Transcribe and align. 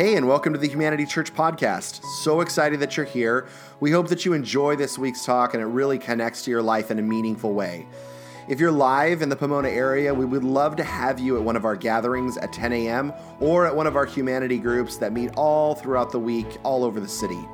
Hey, 0.00 0.16
and 0.16 0.26
welcome 0.26 0.54
to 0.54 0.58
the 0.58 0.66
Humanity 0.66 1.04
Church 1.04 1.34
podcast. 1.34 2.02
So 2.22 2.40
excited 2.40 2.80
that 2.80 2.96
you're 2.96 3.04
here. 3.04 3.46
We 3.80 3.90
hope 3.90 4.08
that 4.08 4.24
you 4.24 4.32
enjoy 4.32 4.76
this 4.76 4.96
week's 4.96 5.26
talk 5.26 5.52
and 5.52 5.62
it 5.62 5.66
really 5.66 5.98
connects 5.98 6.42
to 6.44 6.50
your 6.50 6.62
life 6.62 6.90
in 6.90 6.98
a 6.98 7.02
meaningful 7.02 7.52
way. 7.52 7.86
If 8.48 8.58
you're 8.58 8.72
live 8.72 9.20
in 9.20 9.28
the 9.28 9.36
Pomona 9.36 9.68
area, 9.68 10.14
we 10.14 10.24
would 10.24 10.42
love 10.42 10.74
to 10.76 10.84
have 10.84 11.20
you 11.20 11.36
at 11.36 11.42
one 11.42 11.54
of 11.54 11.66
our 11.66 11.76
gatherings 11.76 12.38
at 12.38 12.50
10 12.50 12.72
a.m. 12.72 13.12
or 13.40 13.66
at 13.66 13.76
one 13.76 13.86
of 13.86 13.94
our 13.94 14.06
humanity 14.06 14.56
groups 14.56 14.96
that 14.96 15.12
meet 15.12 15.32
all 15.36 15.74
throughout 15.74 16.12
the 16.12 16.18
week, 16.18 16.46
all 16.62 16.82
over 16.82 16.98
the 16.98 17.06
city. 17.06 17.46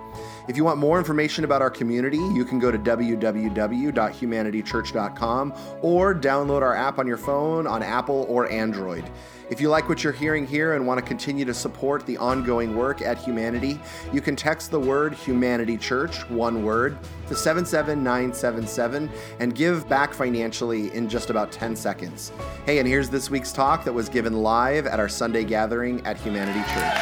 If 0.48 0.56
you 0.56 0.64
want 0.64 0.78
more 0.78 0.98
information 0.98 1.44
about 1.44 1.60
our 1.60 1.70
community, 1.70 2.18
you 2.18 2.44
can 2.44 2.60
go 2.60 2.70
to 2.70 2.78
www.humanitychurch.com 2.78 5.54
or 5.82 6.14
download 6.14 6.62
our 6.62 6.74
app 6.74 7.00
on 7.00 7.06
your 7.06 7.16
phone 7.16 7.66
on 7.66 7.82
Apple 7.82 8.26
or 8.28 8.50
Android. 8.50 9.10
If 9.50 9.60
you 9.60 9.68
like 9.68 9.88
what 9.88 10.02
you're 10.02 10.12
hearing 10.12 10.44
here 10.46 10.74
and 10.74 10.86
want 10.86 10.98
to 10.98 11.06
continue 11.06 11.44
to 11.44 11.54
support 11.54 12.04
the 12.06 12.16
ongoing 12.16 12.76
work 12.76 13.00
at 13.00 13.16
Humanity, 13.18 13.80
you 14.12 14.20
can 14.20 14.34
text 14.34 14.72
the 14.72 14.80
word 14.80 15.14
Humanity 15.14 15.76
Church, 15.76 16.28
one 16.28 16.64
word, 16.64 16.98
to 17.28 17.36
77977 17.36 19.08
and 19.38 19.54
give 19.54 19.88
back 19.88 20.12
financially 20.12 20.92
in 20.94 21.08
just 21.08 21.30
about 21.30 21.52
10 21.52 21.76
seconds. 21.76 22.32
Hey, 22.64 22.78
and 22.78 22.88
here's 22.88 23.08
this 23.08 23.30
week's 23.30 23.52
talk 23.52 23.84
that 23.84 23.92
was 23.92 24.08
given 24.08 24.42
live 24.42 24.86
at 24.86 24.98
our 24.98 25.08
Sunday 25.08 25.44
gathering 25.44 26.04
at 26.04 26.16
Humanity 26.16 26.62
Church. 26.72 26.96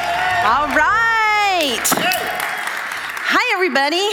All 0.44 0.68
right. 0.76 2.33
Everybody. 3.54 4.10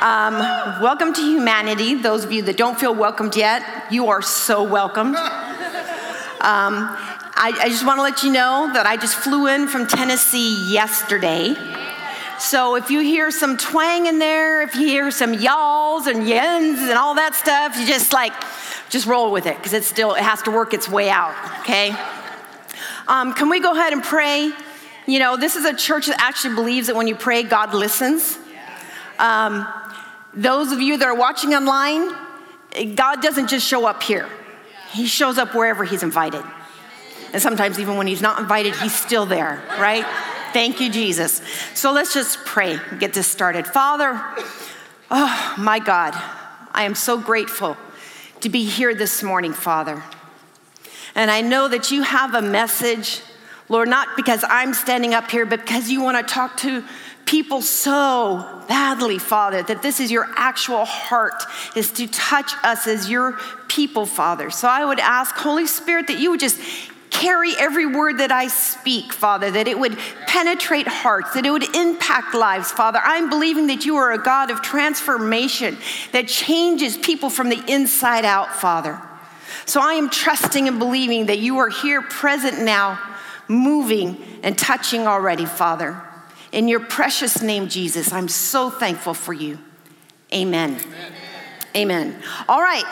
Um, 0.00 0.34
welcome 0.82 1.14
to 1.14 1.22
Humanity. 1.22 1.94
Those 1.94 2.24
of 2.24 2.30
you 2.30 2.42
that 2.42 2.58
don't 2.58 2.78
feel 2.78 2.94
welcomed 2.94 3.34
yet, 3.36 3.62
you 3.90 4.10
are 4.10 4.20
so 4.20 4.62
welcomed. 4.62 5.16
Um, 5.16 5.24
I, 6.42 7.56
I 7.58 7.68
just 7.70 7.86
want 7.86 7.96
to 7.96 8.02
let 8.02 8.22
you 8.22 8.32
know 8.32 8.68
that 8.74 8.84
I 8.84 8.98
just 8.98 9.16
flew 9.16 9.46
in 9.46 9.66
from 9.66 9.86
Tennessee 9.86 10.70
yesterday. 10.70 11.54
So 12.38 12.76
if 12.76 12.90
you 12.90 13.00
hear 13.00 13.30
some 13.30 13.56
twang 13.56 14.04
in 14.04 14.18
there, 14.18 14.60
if 14.60 14.74
you 14.74 14.86
hear 14.86 15.10
some 15.10 15.32
y'alls 15.32 16.06
and 16.06 16.26
yens 16.26 16.86
and 16.86 16.98
all 16.98 17.14
that 17.14 17.34
stuff, 17.34 17.78
you 17.78 17.86
just 17.86 18.12
like, 18.12 18.34
just 18.90 19.06
roll 19.06 19.32
with 19.32 19.46
it 19.46 19.56
because 19.56 19.72
it 19.72 19.84
still 19.84 20.14
it 20.14 20.22
has 20.22 20.42
to 20.42 20.50
work 20.50 20.74
its 20.74 20.86
way 20.86 21.08
out. 21.08 21.34
Okay. 21.60 21.96
Um, 23.08 23.32
can 23.32 23.48
we 23.48 23.58
go 23.58 23.72
ahead 23.72 23.94
and 23.94 24.02
pray? 24.02 24.52
You 25.06 25.18
know, 25.18 25.36
this 25.36 25.56
is 25.56 25.64
a 25.64 25.74
church 25.74 26.06
that 26.06 26.20
actually 26.20 26.54
believes 26.54 26.86
that 26.86 26.96
when 26.96 27.08
you 27.08 27.14
pray, 27.14 27.42
God 27.42 27.74
listens. 27.74 28.38
Um, 29.18 29.66
those 30.34 30.72
of 30.72 30.80
you 30.80 30.96
that 30.98 31.06
are 31.06 31.14
watching 31.14 31.54
online, 31.54 32.14
God 32.94 33.22
doesn't 33.22 33.48
just 33.48 33.66
show 33.66 33.86
up 33.86 34.02
here. 34.02 34.28
He 34.92 35.06
shows 35.06 35.38
up 35.38 35.54
wherever 35.54 35.84
he's 35.84 36.02
invited. 36.02 36.44
And 37.32 37.40
sometimes, 37.40 37.78
even 37.78 37.96
when 37.96 38.06
he's 38.06 38.22
not 38.22 38.40
invited, 38.40 38.74
he's 38.76 38.94
still 38.94 39.26
there, 39.26 39.62
right? 39.78 40.04
Thank 40.52 40.80
you, 40.80 40.90
Jesus. 40.90 41.40
So 41.74 41.92
let's 41.92 42.12
just 42.12 42.44
pray 42.44 42.78
and 42.90 42.98
get 42.98 43.12
this 43.12 43.26
started. 43.26 43.66
Father, 43.66 44.20
oh 45.10 45.54
my 45.58 45.78
God, 45.78 46.12
I 46.72 46.84
am 46.84 46.94
so 46.96 47.18
grateful 47.18 47.76
to 48.40 48.48
be 48.48 48.64
here 48.64 48.94
this 48.94 49.22
morning, 49.22 49.52
Father. 49.52 50.02
And 51.14 51.30
I 51.30 51.40
know 51.40 51.68
that 51.68 51.90
you 51.90 52.02
have 52.02 52.34
a 52.34 52.42
message, 52.42 53.22
Lord, 53.70 53.88
not 53.88 54.08
because 54.16 54.44
I'm 54.46 54.74
standing 54.74 55.14
up 55.14 55.30
here, 55.30 55.46
but 55.46 55.60
because 55.60 55.88
you 55.88 56.02
want 56.02 56.18
to 56.18 56.34
talk 56.34 56.58
to 56.58 56.84
people 57.24 57.62
so 57.62 58.64
badly, 58.68 59.18
Father, 59.18 59.62
that 59.62 59.80
this 59.80 60.00
is 60.00 60.10
your 60.10 60.26
actual 60.36 60.84
heart, 60.84 61.44
is 61.76 61.92
to 61.92 62.08
touch 62.08 62.52
us 62.64 62.88
as 62.88 63.08
your 63.08 63.38
people, 63.68 64.04
Father. 64.04 64.50
So 64.50 64.68
I 64.68 64.84
would 64.84 64.98
ask, 64.98 65.36
Holy 65.36 65.66
Spirit, 65.66 66.08
that 66.08 66.18
you 66.18 66.30
would 66.32 66.40
just 66.40 66.60
carry 67.10 67.52
every 67.58 67.86
word 67.86 68.18
that 68.18 68.32
I 68.32 68.48
speak, 68.48 69.12
Father, 69.12 69.50
that 69.52 69.68
it 69.68 69.78
would 69.78 69.96
penetrate 70.26 70.88
hearts, 70.88 71.34
that 71.34 71.46
it 71.46 71.50
would 71.50 71.76
impact 71.76 72.34
lives, 72.34 72.72
Father. 72.72 73.00
I'm 73.02 73.30
believing 73.30 73.68
that 73.68 73.84
you 73.84 73.96
are 73.96 74.12
a 74.12 74.18
God 74.18 74.50
of 74.50 74.62
transformation 74.62 75.76
that 76.10 76.26
changes 76.26 76.96
people 76.96 77.30
from 77.30 77.48
the 77.48 77.62
inside 77.72 78.24
out, 78.24 78.54
Father. 78.56 79.00
So 79.66 79.80
I 79.80 79.94
am 79.94 80.10
trusting 80.10 80.66
and 80.66 80.78
believing 80.78 81.26
that 81.26 81.38
you 81.38 81.58
are 81.58 81.68
here 81.68 82.02
present 82.02 82.62
now, 82.64 82.98
moving 83.50 84.16
and 84.42 84.56
touching 84.56 85.06
already, 85.06 85.44
Father. 85.44 86.00
In 86.52 86.68
your 86.68 86.80
precious 86.80 87.42
name, 87.42 87.68
Jesus, 87.68 88.12
I'm 88.12 88.28
so 88.28 88.70
thankful 88.70 89.12
for 89.12 89.32
you. 89.32 89.58
Amen. 90.32 90.78
Amen. 90.80 91.12
Amen. 91.76 92.22
All 92.48 92.62
right, 92.62 92.84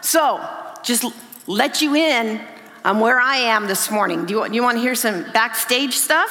so 0.00 0.46
just 0.82 1.04
let 1.46 1.82
you 1.82 1.94
in 1.94 2.40
on 2.84 3.00
where 3.00 3.20
I 3.20 3.36
am 3.36 3.66
this 3.66 3.90
morning. 3.90 4.24
Do 4.26 4.34
you, 4.34 4.52
you 4.52 4.62
want 4.62 4.76
to 4.76 4.82
hear 4.82 4.94
some 4.94 5.24
backstage 5.32 5.94
stuff? 5.94 6.30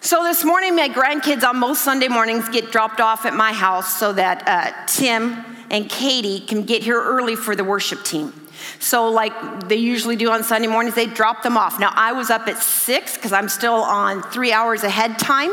So 0.00 0.22
this 0.22 0.44
morning, 0.44 0.76
my 0.76 0.88
grandkids 0.88 1.42
on 1.46 1.58
most 1.58 1.82
Sunday 1.82 2.08
mornings 2.08 2.48
get 2.48 2.70
dropped 2.70 3.00
off 3.00 3.26
at 3.26 3.34
my 3.34 3.52
house 3.52 3.98
so 3.98 4.12
that 4.12 4.46
uh, 4.46 4.86
Tim 4.86 5.44
and 5.70 5.88
Katie 5.88 6.40
can 6.40 6.62
get 6.62 6.82
here 6.82 7.00
early 7.00 7.36
for 7.36 7.56
the 7.56 7.64
worship 7.64 8.04
team. 8.04 8.32
So, 8.78 9.10
like 9.10 9.68
they 9.68 9.76
usually 9.76 10.16
do 10.16 10.30
on 10.30 10.42
Sunday 10.42 10.68
mornings, 10.68 10.94
they 10.94 11.06
drop 11.06 11.42
them 11.42 11.56
off. 11.56 11.78
Now, 11.80 11.92
I 11.94 12.12
was 12.12 12.30
up 12.30 12.46
at 12.48 12.58
six 12.58 13.14
because 13.14 13.32
I'm 13.32 13.48
still 13.48 13.74
on 13.74 14.22
three 14.22 14.52
hours 14.52 14.82
ahead 14.82 15.18
time. 15.18 15.50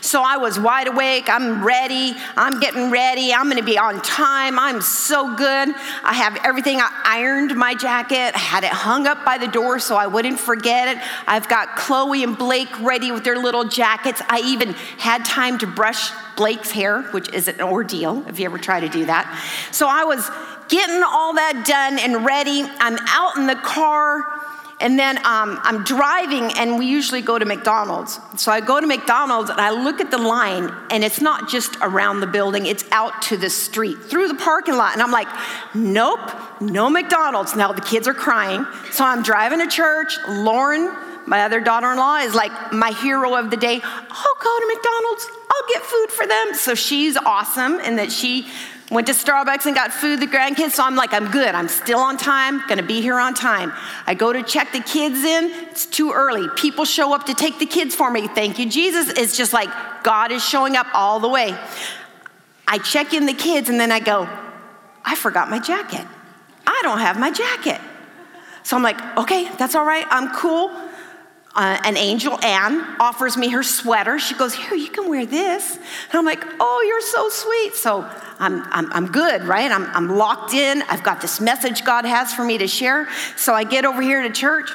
So 0.00 0.22
I 0.22 0.36
was 0.36 0.58
wide 0.58 0.88
awake. 0.88 1.28
I'm 1.28 1.64
ready. 1.64 2.14
I'm 2.36 2.60
getting 2.60 2.90
ready. 2.90 3.32
I'm 3.32 3.44
going 3.44 3.56
to 3.56 3.62
be 3.62 3.78
on 3.78 4.00
time. 4.02 4.58
I'm 4.58 4.80
so 4.80 5.34
good. 5.36 5.74
I 6.02 6.14
have 6.14 6.38
everything. 6.44 6.80
I 6.80 6.90
ironed 7.04 7.54
my 7.56 7.74
jacket, 7.74 8.34
I 8.34 8.38
had 8.38 8.64
it 8.64 8.70
hung 8.70 9.06
up 9.06 9.24
by 9.24 9.38
the 9.38 9.48
door 9.48 9.78
so 9.78 9.96
I 9.96 10.06
wouldn't 10.06 10.38
forget 10.38 10.96
it. 10.96 11.02
I've 11.26 11.48
got 11.48 11.76
Chloe 11.76 12.22
and 12.22 12.36
Blake 12.36 12.68
ready 12.80 13.12
with 13.12 13.24
their 13.24 13.38
little 13.38 13.64
jackets. 13.64 14.22
I 14.28 14.40
even 14.40 14.72
had 14.98 15.24
time 15.24 15.58
to 15.58 15.66
brush 15.66 16.10
Blake's 16.36 16.70
hair, 16.70 17.02
which 17.12 17.28
is 17.32 17.48
an 17.48 17.60
ordeal 17.60 18.24
if 18.28 18.38
you 18.38 18.46
ever 18.46 18.58
try 18.58 18.80
to 18.80 18.88
do 18.88 19.04
that. 19.06 19.26
So 19.72 19.88
I 19.88 20.04
was 20.04 20.28
getting 20.70 21.02
all 21.02 21.34
that 21.34 21.66
done 21.66 21.98
and 21.98 22.24
ready. 22.24 22.62
I'm 22.78 22.96
out 23.08 23.36
in 23.36 23.46
the 23.46 23.56
car, 23.56 24.24
and 24.80 24.98
then 24.98 25.18
um, 25.18 25.60
I'm 25.62 25.84
driving, 25.84 26.52
and 26.56 26.78
we 26.78 26.86
usually 26.86 27.20
go 27.20 27.38
to 27.38 27.44
McDonald's. 27.44 28.18
So 28.36 28.50
I 28.50 28.60
go 28.60 28.80
to 28.80 28.86
McDonald's 28.86 29.50
and 29.50 29.60
I 29.60 29.70
look 29.70 30.00
at 30.00 30.10
the 30.10 30.18
line, 30.18 30.72
and 30.90 31.04
it's 31.04 31.20
not 31.20 31.50
just 31.50 31.76
around 31.82 32.20
the 32.20 32.26
building, 32.26 32.64
it's 32.64 32.84
out 32.92 33.20
to 33.22 33.36
the 33.36 33.50
street, 33.50 33.98
through 34.04 34.28
the 34.28 34.36
parking 34.36 34.76
lot. 34.76 34.94
And 34.94 35.02
I'm 35.02 35.10
like, 35.10 35.28
nope, 35.74 36.20
no 36.60 36.88
McDonald's. 36.88 37.54
Now 37.54 37.72
the 37.72 37.82
kids 37.82 38.08
are 38.08 38.14
crying. 38.14 38.64
So 38.92 39.04
I'm 39.04 39.22
driving 39.22 39.58
to 39.58 39.66
church. 39.66 40.14
Lauren, 40.28 40.96
my 41.30 41.44
other 41.44 41.60
daughter 41.60 41.92
in 41.92 41.96
law, 41.96 42.16
is 42.16 42.34
like 42.34 42.52
my 42.72 42.90
hero 42.90 43.36
of 43.36 43.50
the 43.50 43.56
day. 43.56 43.80
I'll 43.82 44.38
go 44.42 44.58
to 44.58 44.74
McDonald's, 44.74 45.28
I'll 45.50 45.68
get 45.68 45.82
food 45.82 46.10
for 46.10 46.26
them. 46.26 46.54
So 46.54 46.74
she's 46.74 47.16
awesome 47.16 47.78
in 47.80 47.96
that 47.96 48.10
she 48.10 48.48
Went 48.90 49.06
to 49.06 49.12
Starbucks 49.12 49.66
and 49.66 49.74
got 49.76 49.92
food, 49.92 50.18
the 50.18 50.26
grandkids. 50.26 50.72
So 50.72 50.84
I'm 50.84 50.96
like, 50.96 51.12
I'm 51.12 51.30
good. 51.30 51.54
I'm 51.54 51.68
still 51.68 52.00
on 52.00 52.16
time, 52.16 52.60
gonna 52.66 52.82
be 52.82 53.00
here 53.00 53.20
on 53.20 53.34
time. 53.34 53.72
I 54.04 54.14
go 54.14 54.32
to 54.32 54.42
check 54.42 54.72
the 54.72 54.80
kids 54.80 55.22
in. 55.22 55.52
It's 55.70 55.86
too 55.86 56.10
early. 56.10 56.48
People 56.56 56.84
show 56.84 57.14
up 57.14 57.26
to 57.26 57.34
take 57.34 57.60
the 57.60 57.66
kids 57.66 57.94
for 57.94 58.10
me. 58.10 58.26
Thank 58.26 58.58
you, 58.58 58.68
Jesus. 58.68 59.08
It's 59.10 59.36
just 59.36 59.52
like 59.52 59.68
God 60.02 60.32
is 60.32 60.44
showing 60.44 60.74
up 60.74 60.88
all 60.92 61.20
the 61.20 61.28
way. 61.28 61.56
I 62.66 62.78
check 62.78 63.14
in 63.14 63.26
the 63.26 63.32
kids 63.32 63.68
and 63.68 63.78
then 63.78 63.92
I 63.92 64.00
go, 64.00 64.28
I 65.04 65.14
forgot 65.14 65.48
my 65.48 65.60
jacket. 65.60 66.04
I 66.66 66.80
don't 66.82 66.98
have 66.98 67.16
my 67.16 67.30
jacket. 67.30 67.80
So 68.64 68.76
I'm 68.76 68.82
like, 68.82 69.00
okay, 69.18 69.48
that's 69.56 69.76
all 69.76 69.86
right. 69.86 70.06
I'm 70.10 70.34
cool. 70.34 70.68
Uh, 71.52 71.80
an 71.84 71.96
angel, 71.96 72.38
Anne, 72.44 72.80
offers 73.00 73.36
me 73.36 73.48
her 73.48 73.64
sweater. 73.64 74.20
She 74.20 74.34
goes, 74.34 74.54
Here, 74.54 74.74
you 74.74 74.88
can 74.88 75.08
wear 75.08 75.26
this. 75.26 75.76
And 75.76 76.14
I'm 76.14 76.24
like, 76.24 76.44
Oh, 76.60 76.84
you're 76.86 77.00
so 77.00 77.28
sweet. 77.28 77.74
So 77.74 78.08
I'm, 78.38 78.62
I'm, 78.70 78.92
I'm 78.92 79.06
good, 79.06 79.42
right? 79.42 79.70
I'm, 79.70 79.84
I'm 79.86 80.16
locked 80.16 80.54
in. 80.54 80.82
I've 80.82 81.02
got 81.02 81.20
this 81.20 81.40
message 81.40 81.84
God 81.84 82.04
has 82.04 82.32
for 82.32 82.44
me 82.44 82.58
to 82.58 82.68
share. 82.68 83.08
So 83.36 83.52
I 83.52 83.64
get 83.64 83.84
over 83.84 84.00
here 84.00 84.22
to 84.22 84.30
church 84.30 84.70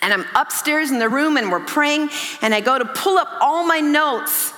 and 0.00 0.12
I'm 0.12 0.24
upstairs 0.36 0.92
in 0.92 1.00
the 1.00 1.08
room 1.08 1.36
and 1.36 1.50
we're 1.50 1.64
praying. 1.64 2.10
And 2.40 2.54
I 2.54 2.60
go 2.60 2.78
to 2.78 2.84
pull 2.84 3.18
up 3.18 3.28
all 3.40 3.66
my 3.66 3.80
notes 3.80 4.52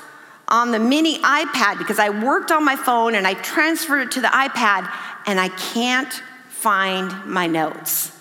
on 0.49 0.71
the 0.71 0.79
mini 0.79 1.19
iPad 1.21 1.79
because 1.79 1.99
I 1.99 2.11
worked 2.11 2.51
on 2.51 2.65
my 2.65 2.77
phone 2.77 3.15
and 3.15 3.27
I 3.27 3.35
transferred 3.35 4.09
it 4.09 4.11
to 4.13 4.21
the 4.21 4.29
iPad 4.29 4.91
and 5.27 5.41
I 5.41 5.49
can't 5.49 6.13
find 6.49 7.25
my 7.25 7.47
notes. 7.47 8.18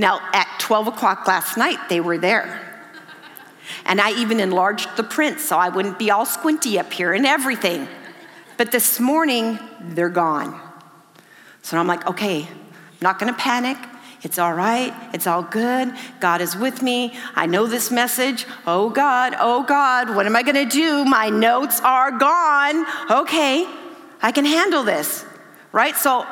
Now, 0.00 0.26
at 0.32 0.48
12 0.60 0.86
o'clock 0.86 1.28
last 1.28 1.58
night, 1.58 1.90
they 1.90 2.00
were 2.00 2.16
there. 2.16 2.58
And 3.84 4.00
I 4.00 4.12
even 4.18 4.40
enlarged 4.40 4.96
the 4.96 5.02
print 5.02 5.40
so 5.40 5.58
I 5.58 5.68
wouldn't 5.68 5.98
be 5.98 6.10
all 6.10 6.24
squinty 6.24 6.78
up 6.78 6.90
here 6.90 7.12
and 7.12 7.26
everything. 7.26 7.86
But 8.56 8.72
this 8.72 8.98
morning, 8.98 9.58
they're 9.78 10.08
gone. 10.08 10.58
So 11.60 11.76
I'm 11.76 11.86
like, 11.86 12.06
okay, 12.06 12.44
I'm 12.44 12.98
not 13.02 13.18
gonna 13.18 13.34
panic. 13.34 13.76
It's 14.22 14.38
all 14.38 14.54
right. 14.54 14.94
It's 15.12 15.26
all 15.26 15.42
good. 15.42 15.92
God 16.18 16.40
is 16.40 16.56
with 16.56 16.80
me. 16.80 17.12
I 17.34 17.44
know 17.44 17.66
this 17.66 17.90
message. 17.90 18.46
Oh 18.66 18.88
God, 18.88 19.36
oh 19.38 19.64
God, 19.64 20.16
what 20.16 20.24
am 20.24 20.34
I 20.34 20.42
gonna 20.42 20.64
do? 20.64 21.04
My 21.04 21.28
notes 21.28 21.78
are 21.82 22.10
gone. 22.10 22.86
Okay, 23.10 23.68
I 24.22 24.32
can 24.32 24.46
handle 24.46 24.82
this, 24.82 25.26
right? 25.72 25.94
So 25.94 26.26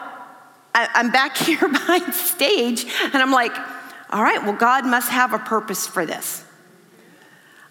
I, 0.78 1.00
am 1.00 1.10
back 1.10 1.36
here 1.46 1.69
behind 1.69 2.14
stage 2.14 2.86
and 3.02 3.16
I'm 3.16 3.32
like, 3.32 3.56
all 4.10 4.22
right, 4.22 4.42
well, 4.42 4.56
God 4.56 4.86
must 4.86 5.10
have 5.10 5.32
a 5.32 5.38
purpose 5.38 5.86
for 5.86 6.06
this. 6.06 6.44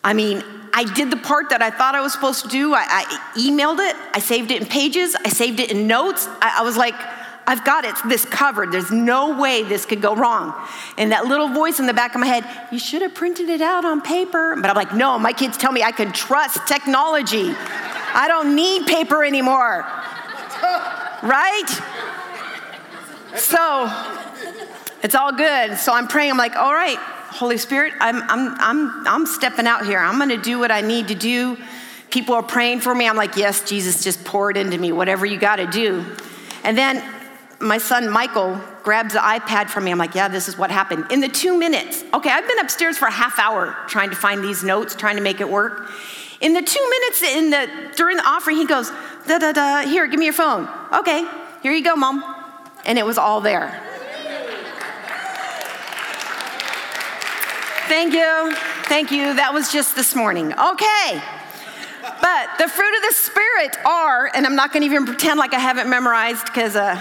I 0.04 0.14
mean, 0.14 0.44
I 0.74 0.84
did 0.84 1.10
the 1.10 1.18
part 1.18 1.50
that 1.50 1.62
I 1.62 1.72
thought 1.72 1.96
I 1.96 2.02
was 2.02 2.14
supposed 2.14 2.44
to 2.44 2.50
do. 2.50 2.74
I, 2.74 2.86
I 2.88 3.40
emailed 3.40 3.80
it, 3.80 3.96
I 4.14 4.20
saved 4.20 4.52
it 4.52 4.62
in 4.62 4.68
pages, 4.68 5.16
I 5.16 5.30
saved 5.30 5.60
it 5.60 5.72
in 5.72 5.88
notes. 5.88 6.28
I, 6.42 6.58
I 6.60 6.62
was 6.64 6.78
like, 6.78 6.94
I've 7.50 7.64
got 7.64 7.86
it 7.86 7.96
this 8.10 8.26
covered. 8.26 8.74
There's 8.74 8.92
no 8.92 9.40
way 9.40 9.64
this 9.64 9.86
could 9.86 10.02
go 10.02 10.14
wrong. 10.14 10.54
And 10.98 11.14
that 11.14 11.26
little 11.26 11.48
voice 11.48 11.80
in 11.80 11.86
the 11.86 11.94
back 11.94 12.14
of 12.14 12.20
my 12.20 12.28
head, 12.28 12.46
you 12.74 12.78
should 12.78 13.02
have 13.02 13.16
printed 13.16 13.48
it 13.48 13.62
out 13.62 13.86
on 13.86 14.02
paper. 14.02 14.56
But 14.58 14.70
I'm 14.70 14.76
like, 14.76 14.94
no, 14.94 15.18
my 15.18 15.32
kids 15.32 15.56
tell 15.56 15.72
me 15.72 15.82
I 15.82 15.94
can 15.94 16.12
trust 16.12 16.68
technology. 16.68 17.54
I 17.56 18.26
don't 18.28 18.54
need 18.54 18.86
paper 18.86 19.24
anymore. 19.24 19.86
right? 21.24 21.97
So 23.38 23.92
it's 25.04 25.16
all 25.16 25.32
good. 25.32 25.78
So 25.78 25.94
I'm 25.94 26.08
praying. 26.08 26.32
I'm 26.32 26.38
like, 26.38 26.56
all 26.56 26.74
right, 26.74 26.98
Holy 26.98 27.58
Spirit, 27.58 27.94
I'm, 28.00 28.24
I'm, 28.24 28.56
I'm, 28.60 29.08
I'm 29.08 29.26
stepping 29.26 29.68
out 29.68 29.86
here. 29.86 30.00
I'm 30.00 30.18
going 30.18 30.30
to 30.30 30.38
do 30.42 30.60
what 30.60 30.72
I 30.72 30.82
need 30.82 31.10
to 31.10 31.16
do. 31.16 31.58
People 32.10 32.36
are 32.36 32.44
praying 32.44 32.80
for 32.80 32.96
me. 32.96 33.08
I'm 33.08 33.16
like, 33.16 33.36
yes, 33.36 33.68
Jesus, 33.68 34.04
just 34.04 34.24
pour 34.24 34.50
it 34.50 34.58
into 34.58 34.78
me, 34.78 34.92
whatever 34.92 35.26
you 35.26 35.38
got 35.38 35.58
to 35.58 35.68
do. 35.68 36.06
And 36.64 36.78
then 36.78 37.04
my 37.60 37.78
son 37.78 38.10
Michael 38.10 38.60
grabs 38.84 39.14
the 39.14 39.20
iPad 39.20 39.70
from 39.70 39.84
me. 39.84 39.92
I'm 39.92 39.98
like, 39.98 40.16
yeah, 40.16 40.28
this 40.28 40.48
is 40.48 40.58
what 40.58 40.72
happened. 40.72 41.12
In 41.12 41.20
the 41.20 41.28
two 41.28 41.58
minutes, 41.58 42.04
okay, 42.14 42.30
I've 42.30 42.48
been 42.48 42.60
upstairs 42.60 42.98
for 42.98 43.08
a 43.08 43.12
half 43.12 43.40
hour 43.40 43.76
trying 43.88 44.10
to 44.10 44.16
find 44.16 44.44
these 44.44 44.64
notes, 44.64 44.96
trying 44.96 45.18
to 45.18 45.22
make 45.22 45.42
it 45.42 45.50
work. 45.50 45.92
In 46.40 46.54
the 46.54 46.62
two 46.62 46.90
minutes 46.90 47.24
in 47.24 47.50
the 47.50 47.92
during 47.96 48.18
the 48.18 48.28
offering, 48.28 48.58
he 48.58 48.66
goes, 48.66 48.90
da 49.28 49.40
da 49.40 49.52
da, 49.52 49.82
here, 49.82 50.08
give 50.08 50.20
me 50.20 50.26
your 50.26 50.34
phone. 50.34 50.68
Okay, 50.94 51.28
here 51.62 51.74
you 51.74 51.84
go, 51.84 51.96
mom. 51.96 52.37
And 52.88 52.98
it 52.98 53.06
was 53.06 53.20
all 53.20 53.42
there. 53.42 53.80
Thank 57.88 58.14
you. 58.14 58.56
Thank 58.86 59.12
you. 59.12 59.34
That 59.36 59.54
was 59.54 59.72
just 59.72 59.96
this 59.96 60.16
morning. 60.16 60.54
Okay. 60.54 61.22
But 62.02 62.50
the 62.58 62.68
fruit 62.68 62.96
of 62.96 63.02
the 63.04 63.14
Spirit 63.14 63.78
are, 63.86 64.32
and 64.34 64.46
I'm 64.46 64.56
not 64.56 64.74
going 64.74 64.82
to 64.82 64.86
even 64.88 65.06
pretend 65.06 65.38
like 65.38 65.54
I 65.54 65.60
haven't 65.60 65.90
memorized 65.90 66.46
because 66.46 66.76
uh, 66.76 67.00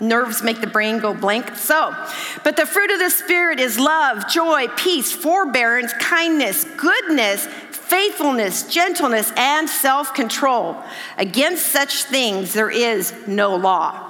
nerves 0.00 0.42
make 0.42 0.60
the 0.60 0.66
brain 0.66 0.98
go 0.98 1.14
blank. 1.14 1.56
So, 1.56 1.94
but 2.42 2.56
the 2.56 2.66
fruit 2.66 2.90
of 2.90 2.98
the 2.98 3.10
Spirit 3.10 3.60
is 3.60 3.78
love, 3.78 4.28
joy, 4.28 4.66
peace, 4.76 5.12
forbearance, 5.12 5.92
kindness, 5.94 6.64
goodness, 6.76 7.46
faithfulness, 7.46 8.64
gentleness, 8.64 9.32
and 9.36 9.68
self 9.68 10.14
control. 10.14 10.76
Against 11.18 11.66
such 11.66 12.04
things 12.04 12.52
there 12.52 12.70
is 12.70 13.12
no 13.26 13.56
law. 13.56 14.09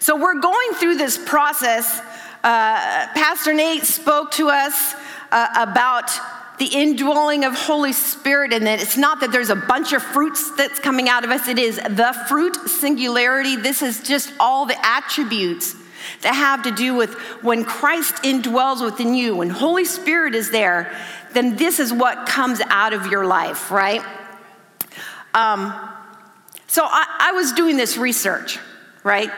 So, 0.00 0.16
we're 0.16 0.40
going 0.40 0.72
through 0.76 0.96
this 0.96 1.18
process. 1.18 2.00
Uh, 2.42 3.06
Pastor 3.12 3.52
Nate 3.52 3.84
spoke 3.84 4.30
to 4.32 4.48
us 4.48 4.94
uh, 5.30 5.48
about 5.58 6.10
the 6.58 6.64
indwelling 6.64 7.44
of 7.44 7.54
Holy 7.54 7.92
Spirit, 7.92 8.54
and 8.54 8.66
that 8.66 8.80
it's 8.80 8.96
not 8.96 9.20
that 9.20 9.30
there's 9.30 9.50
a 9.50 9.56
bunch 9.56 9.92
of 9.92 10.02
fruits 10.02 10.56
that's 10.56 10.80
coming 10.80 11.10
out 11.10 11.24
of 11.24 11.30
us, 11.30 11.48
it 11.48 11.58
is 11.58 11.76
the 11.76 12.16
fruit 12.28 12.56
singularity. 12.68 13.56
This 13.56 13.82
is 13.82 14.02
just 14.02 14.32
all 14.40 14.64
the 14.64 14.76
attributes 14.86 15.76
that 16.22 16.34
have 16.34 16.62
to 16.62 16.70
do 16.70 16.94
with 16.94 17.14
when 17.42 17.62
Christ 17.62 18.22
indwells 18.22 18.82
within 18.82 19.14
you, 19.14 19.36
when 19.36 19.50
Holy 19.50 19.84
Spirit 19.84 20.34
is 20.34 20.50
there, 20.50 20.96
then 21.34 21.56
this 21.56 21.78
is 21.78 21.92
what 21.92 22.26
comes 22.26 22.62
out 22.68 22.94
of 22.94 23.06
your 23.08 23.26
life, 23.26 23.70
right? 23.70 24.02
Um, 25.34 25.74
so 26.68 26.84
I, 26.84 27.18
I 27.20 27.32
was 27.32 27.52
doing 27.52 27.76
this 27.76 27.98
research, 27.98 28.58
right? 29.04 29.30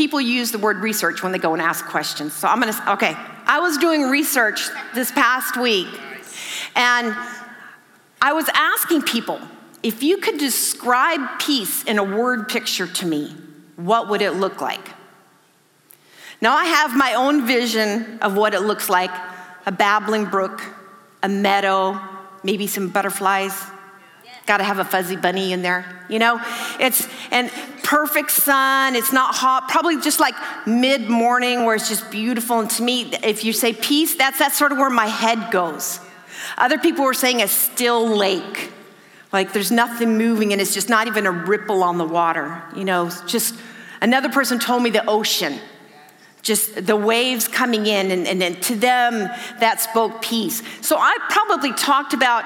People 0.00 0.18
use 0.18 0.50
the 0.50 0.58
word 0.58 0.78
research 0.78 1.22
when 1.22 1.30
they 1.30 1.38
go 1.38 1.52
and 1.52 1.60
ask 1.60 1.84
questions. 1.84 2.32
So 2.32 2.48
I'm 2.48 2.58
gonna, 2.58 2.72
okay. 2.94 3.14
I 3.44 3.60
was 3.60 3.76
doing 3.76 4.04
research 4.04 4.62
this 4.94 5.12
past 5.12 5.58
week 5.58 5.88
and 6.74 7.14
I 8.22 8.32
was 8.32 8.48
asking 8.54 9.02
people 9.02 9.38
if 9.82 10.02
you 10.02 10.16
could 10.16 10.38
describe 10.38 11.20
peace 11.38 11.84
in 11.84 11.98
a 11.98 12.02
word 12.02 12.48
picture 12.48 12.86
to 12.86 13.04
me, 13.04 13.36
what 13.76 14.08
would 14.08 14.22
it 14.22 14.30
look 14.30 14.62
like? 14.62 14.88
Now, 16.40 16.54
I 16.54 16.64
have 16.64 16.96
my 16.96 17.12
own 17.12 17.46
vision 17.46 18.20
of 18.22 18.34
what 18.38 18.54
it 18.54 18.60
looks 18.60 18.88
like 18.88 19.10
a 19.66 19.72
babbling 19.72 20.24
brook, 20.24 20.62
a 21.22 21.28
meadow, 21.28 22.00
maybe 22.42 22.66
some 22.66 22.88
butterflies. 22.88 23.52
Got 24.50 24.56
to 24.56 24.64
have 24.64 24.80
a 24.80 24.84
fuzzy 24.84 25.14
bunny 25.14 25.52
in 25.52 25.62
there, 25.62 25.86
you 26.08 26.18
know? 26.18 26.40
It's 26.80 27.06
and 27.30 27.52
perfect 27.84 28.32
sun, 28.32 28.96
it's 28.96 29.12
not 29.12 29.32
hot, 29.32 29.68
probably 29.68 30.00
just 30.00 30.18
like 30.18 30.34
mid 30.66 31.08
morning 31.08 31.64
where 31.64 31.76
it's 31.76 31.88
just 31.88 32.10
beautiful. 32.10 32.58
And 32.58 32.68
to 32.70 32.82
me, 32.82 33.14
if 33.22 33.44
you 33.44 33.52
say 33.52 33.72
peace, 33.72 34.16
that's 34.16 34.40
that's 34.40 34.58
sort 34.58 34.72
of 34.72 34.78
where 34.78 34.90
my 34.90 35.06
head 35.06 35.52
goes. 35.52 36.00
Other 36.58 36.78
people 36.78 37.04
were 37.04 37.14
saying 37.14 37.40
a 37.42 37.46
still 37.46 38.04
lake, 38.04 38.72
like 39.32 39.52
there's 39.52 39.70
nothing 39.70 40.18
moving 40.18 40.50
and 40.50 40.60
it's 40.60 40.74
just 40.74 40.88
not 40.88 41.06
even 41.06 41.26
a 41.26 41.30
ripple 41.30 41.84
on 41.84 41.96
the 41.96 42.04
water. 42.04 42.60
You 42.74 42.84
know, 42.84 43.08
just 43.28 43.54
another 44.02 44.30
person 44.30 44.58
told 44.58 44.82
me 44.82 44.90
the 44.90 45.08
ocean, 45.08 45.60
just 46.42 46.86
the 46.86 46.96
waves 46.96 47.46
coming 47.46 47.86
in, 47.86 48.10
and, 48.10 48.26
and, 48.26 48.42
and 48.42 48.60
to 48.64 48.74
them 48.74 49.30
that 49.60 49.80
spoke 49.80 50.20
peace. 50.22 50.60
So 50.80 50.96
I 50.98 51.16
probably 51.28 51.72
talked 51.72 52.14
about 52.14 52.42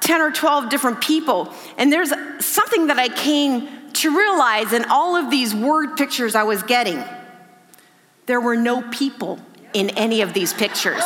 10 0.00 0.20
or 0.20 0.30
12 0.30 0.68
different 0.68 1.00
people, 1.00 1.52
and 1.76 1.92
there's 1.92 2.12
something 2.44 2.88
that 2.88 2.98
I 2.98 3.08
came 3.08 3.68
to 3.94 4.16
realize 4.16 4.72
in 4.72 4.84
all 4.84 5.16
of 5.16 5.30
these 5.30 5.54
word 5.54 5.96
pictures 5.96 6.34
I 6.34 6.42
was 6.42 6.62
getting. 6.62 7.02
There 8.26 8.40
were 8.40 8.56
no 8.56 8.82
people 8.90 9.38
in 9.72 9.90
any 9.90 10.20
of 10.20 10.32
these 10.32 10.52
pictures. 10.52 11.02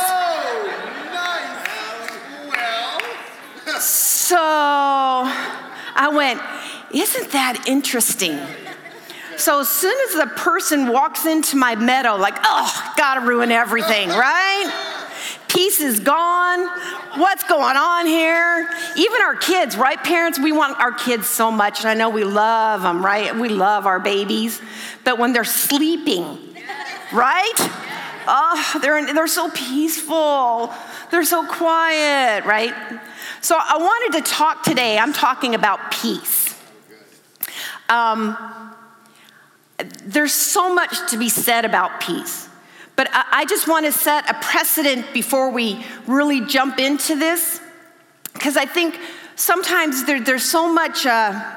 So 3.79 4.37
I 4.37 6.11
went, 6.13 6.41
Isn't 6.93 7.31
that 7.33 7.65
interesting? 7.67 8.39
So 9.37 9.61
as 9.61 9.69
soon 9.69 9.97
as 10.09 10.15
the 10.17 10.27
person 10.37 10.89
walks 10.89 11.25
into 11.25 11.57
my 11.57 11.75
meadow, 11.75 12.17
like, 12.17 12.37
oh, 12.45 12.93
gotta 12.97 13.23
ruin 13.23 13.51
everything, 13.51 14.11
right? 14.11 14.91
Peace 15.61 15.83
is 15.83 16.01
gone. 16.01 16.69
What's 17.21 17.45
going 17.45 17.77
on 17.77 18.07
here? 18.07 18.67
Even 18.97 19.21
our 19.21 19.37
kids, 19.37 19.77
right, 19.77 20.03
parents? 20.03 20.39
We 20.39 20.53
want 20.53 20.81
our 20.81 20.91
kids 20.91 21.29
so 21.29 21.51
much. 21.51 21.81
And 21.81 21.91
I 21.91 21.93
know 21.93 22.09
we 22.09 22.25
love 22.25 22.81
them, 22.81 23.05
right? 23.05 23.37
We 23.37 23.51
love 23.51 23.84
our 23.84 24.01
babies. 24.01 24.58
But 25.05 25.19
when 25.19 25.34
they're 25.34 25.44
sleeping, 25.44 26.39
right? 27.13 27.53
Oh, 28.27 28.79
they're, 28.81 29.13
they're 29.13 29.27
so 29.27 29.51
peaceful. 29.51 30.73
They're 31.11 31.27
so 31.27 31.46
quiet, 31.46 32.46
right? 32.46 32.73
So 33.43 33.55
I 33.58 33.77
wanted 33.77 34.25
to 34.25 34.31
talk 34.31 34.63
today, 34.63 34.96
I'm 34.96 35.13
talking 35.13 35.55
about 35.55 35.93
peace. 35.93 36.58
Um, 37.91 38.34
there's 40.06 40.32
so 40.32 40.75
much 40.75 41.11
to 41.11 41.19
be 41.19 41.29
said 41.29 41.67
about 41.67 42.01
peace, 42.01 42.49
but 43.01 43.09
I 43.15 43.47
just 43.47 43.67
want 43.67 43.87
to 43.87 43.93
set 43.93 44.29
a 44.29 44.35
precedent 44.35 45.15
before 45.15 45.49
we 45.49 45.83
really 46.07 46.43
jump 46.43 46.79
into 46.79 47.17
this, 47.19 47.59
because 48.35 48.59
I 48.59 48.67
think 48.67 48.95
sometimes 49.37 50.05
there, 50.05 50.21
there's 50.21 50.45
so 50.45 50.71
much. 50.71 51.07
Uh, 51.07 51.57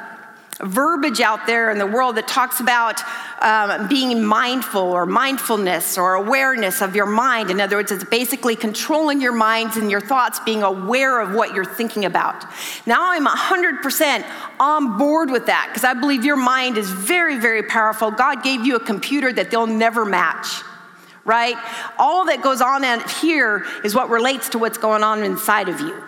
verbiage 0.61 1.19
out 1.19 1.45
there 1.47 1.71
in 1.71 1.79
the 1.79 1.85
world 1.85 2.15
that 2.15 2.27
talks 2.27 2.59
about 2.59 3.01
um, 3.41 3.89
being 3.89 4.23
mindful 4.23 4.83
or 4.83 5.05
mindfulness 5.05 5.97
or 5.97 6.13
awareness 6.13 6.79
of 6.79 6.95
your 6.95 7.07
mind. 7.07 7.49
In 7.49 7.59
other 7.59 7.75
words, 7.75 7.91
it's 7.91 8.03
basically 8.03 8.55
controlling 8.55 9.19
your 9.19 9.33
minds 9.33 9.75
and 9.75 9.89
your 9.89 9.99
thoughts, 9.99 10.39
being 10.41 10.61
aware 10.63 11.19
of 11.19 11.33
what 11.33 11.53
you're 11.53 11.65
thinking 11.65 12.05
about. 12.05 12.45
Now 12.85 13.11
I'm 13.11 13.25
100% 13.25 14.25
on 14.59 14.97
board 14.97 15.31
with 15.31 15.47
that 15.47 15.69
because 15.69 15.83
I 15.83 15.95
believe 15.95 16.23
your 16.23 16.37
mind 16.37 16.77
is 16.77 16.89
very, 16.89 17.39
very 17.39 17.63
powerful. 17.63 18.11
God 18.11 18.43
gave 18.43 18.63
you 18.63 18.75
a 18.75 18.79
computer 18.79 19.33
that 19.33 19.49
they'll 19.51 19.67
never 19.67 20.05
match 20.05 20.61
right? 21.25 21.55
All 21.97 22.25
that 22.25 22.41
goes 22.41 22.61
on 22.61 22.83
out 22.83 23.09
here 23.09 23.65
is 23.83 23.95
what 23.95 24.09
relates 24.09 24.49
to 24.49 24.59
what's 24.59 24.77
going 24.77 25.03
on 25.03 25.23
inside 25.23 25.69
of 25.69 25.79
you. 25.79 26.03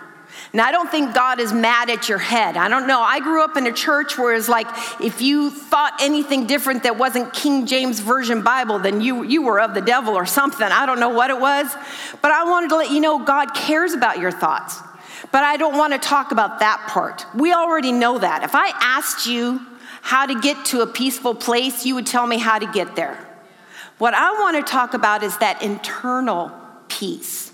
And 0.52 0.60
I 0.60 0.70
don't 0.70 0.90
think 0.90 1.14
God 1.14 1.40
is 1.40 1.52
mad 1.52 1.90
at 1.90 2.08
your 2.08 2.18
head. 2.18 2.56
I 2.56 2.68
don't 2.68 2.86
know. 2.86 3.00
I 3.00 3.20
grew 3.20 3.42
up 3.42 3.56
in 3.56 3.66
a 3.66 3.72
church 3.72 4.16
where 4.16 4.34
it's 4.34 4.48
like 4.48 4.66
if 5.00 5.20
you 5.20 5.50
thought 5.50 5.94
anything 6.00 6.46
different 6.46 6.84
that 6.84 6.96
wasn't 6.96 7.32
King 7.32 7.66
James 7.66 8.00
Version 8.00 8.42
Bible, 8.42 8.78
then 8.78 9.00
you, 9.00 9.22
you 9.22 9.42
were 9.42 9.60
of 9.60 9.74
the 9.74 9.80
devil 9.80 10.14
or 10.14 10.26
something. 10.26 10.66
I 10.66 10.86
don't 10.86 11.00
know 11.00 11.08
what 11.08 11.30
it 11.30 11.40
was. 11.40 11.66
But 12.22 12.32
I 12.32 12.44
wanted 12.44 12.70
to 12.70 12.76
let 12.76 12.90
you 12.90 13.00
know 13.00 13.24
God 13.24 13.54
cares 13.54 13.92
about 13.92 14.18
your 14.18 14.30
thoughts. 14.30 14.78
But 15.32 15.44
I 15.44 15.56
don't 15.56 15.76
want 15.76 15.92
to 15.92 15.98
talk 15.98 16.32
about 16.32 16.60
that 16.60 16.86
part. 16.88 17.26
We 17.34 17.52
already 17.52 17.92
know 17.92 18.18
that. 18.18 18.42
If 18.42 18.54
I 18.54 18.70
asked 18.80 19.26
you 19.26 19.60
how 20.02 20.26
to 20.26 20.38
get 20.40 20.66
to 20.66 20.82
a 20.82 20.86
peaceful 20.86 21.34
place, 21.34 21.84
you 21.84 21.94
would 21.96 22.06
tell 22.06 22.26
me 22.26 22.38
how 22.38 22.58
to 22.58 22.66
get 22.66 22.94
there. 22.94 23.25
What 23.98 24.14
I 24.14 24.32
want 24.32 24.56
to 24.56 24.70
talk 24.70 24.94
about 24.94 25.22
is 25.22 25.36
that 25.38 25.62
internal 25.62 26.52
peace. 26.88 27.52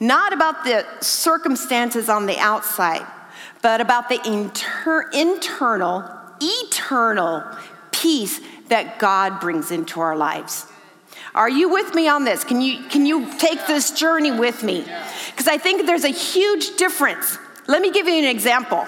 Not 0.00 0.32
about 0.32 0.64
the 0.64 0.86
circumstances 1.00 2.08
on 2.08 2.26
the 2.26 2.38
outside, 2.38 3.06
but 3.62 3.80
about 3.80 4.08
the 4.08 4.20
inter- 4.26 5.10
internal, 5.12 6.08
eternal 6.40 7.44
peace 7.90 8.40
that 8.68 8.98
God 8.98 9.40
brings 9.40 9.70
into 9.70 10.00
our 10.00 10.16
lives. 10.16 10.66
Are 11.34 11.48
you 11.48 11.68
with 11.68 11.94
me 11.94 12.06
on 12.06 12.24
this? 12.24 12.44
Can 12.44 12.60
you, 12.60 12.84
can 12.84 13.06
you 13.06 13.36
take 13.38 13.66
this 13.66 13.90
journey 13.90 14.30
with 14.30 14.62
me? 14.62 14.84
Because 15.30 15.48
I 15.48 15.58
think 15.58 15.86
there's 15.86 16.04
a 16.04 16.08
huge 16.08 16.76
difference. 16.76 17.38
Let 17.66 17.82
me 17.82 17.90
give 17.90 18.06
you 18.06 18.18
an 18.18 18.24
example. 18.24 18.84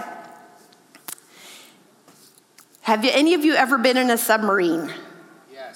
Have 2.82 3.04
you, 3.04 3.10
any 3.12 3.34
of 3.34 3.44
you 3.44 3.54
ever 3.54 3.78
been 3.78 3.96
in 3.96 4.10
a 4.10 4.18
submarine? 4.18 4.92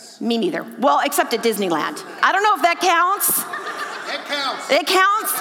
Yes. 0.00 0.20
Me 0.20 0.38
neither. 0.38 0.64
Well, 0.78 1.00
except 1.04 1.34
at 1.34 1.42
Disneyland. 1.42 2.02
I 2.22 2.32
don't 2.32 2.42
know 2.42 2.56
if 2.56 2.62
that 2.62 2.80
counts. 2.80 3.38
It 4.12 4.24
counts. 4.26 4.70
It 4.70 4.86
counts. 4.86 5.32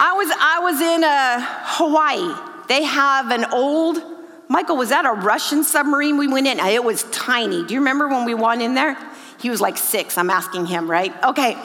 I 0.00 0.12
was 0.14 0.28
I 0.38 0.58
was 0.60 0.80
in 0.80 1.04
uh, 1.04 1.40
Hawaii. 1.76 2.34
They 2.68 2.84
have 2.84 3.30
an 3.30 3.52
old 3.52 4.02
Michael. 4.48 4.76
Was 4.76 4.88
that 4.90 5.04
a 5.04 5.12
Russian 5.12 5.64
submarine 5.64 6.16
we 6.16 6.28
went 6.28 6.46
in? 6.46 6.58
It 6.60 6.84
was 6.84 7.02
tiny. 7.10 7.64
Do 7.64 7.74
you 7.74 7.80
remember 7.80 8.08
when 8.08 8.24
we 8.24 8.34
went 8.34 8.62
in 8.62 8.74
there? 8.74 8.96
He 9.40 9.50
was 9.50 9.60
like 9.60 9.76
six. 9.76 10.18
I'm 10.18 10.30
asking 10.30 10.66
him, 10.66 10.90
right? 10.90 11.12
Okay. 11.24 11.56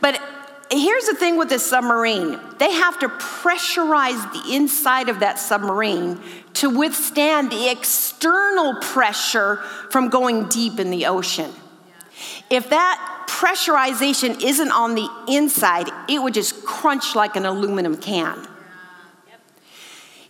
But 0.00 0.20
here's 0.80 1.06
the 1.06 1.14
thing 1.14 1.36
with 1.36 1.48
this 1.48 1.64
submarine 1.64 2.38
they 2.58 2.72
have 2.72 2.98
to 3.00 3.08
pressurize 3.08 4.32
the 4.32 4.54
inside 4.54 5.08
of 5.08 5.20
that 5.20 5.38
submarine 5.38 6.20
to 6.54 6.70
withstand 6.70 7.50
the 7.50 7.70
external 7.70 8.76
pressure 8.80 9.56
from 9.90 10.08
going 10.08 10.48
deep 10.48 10.78
in 10.78 10.90
the 10.90 11.06
ocean. 11.06 11.50
If 12.50 12.70
that 12.70 13.26
pressurization 13.28 14.42
isn't 14.42 14.70
on 14.70 14.94
the 14.94 15.08
inside, 15.28 15.88
it 16.08 16.22
would 16.22 16.34
just 16.34 16.64
crunch 16.64 17.14
like 17.16 17.34
an 17.34 17.44
aluminum 17.44 17.96
can. 17.96 18.46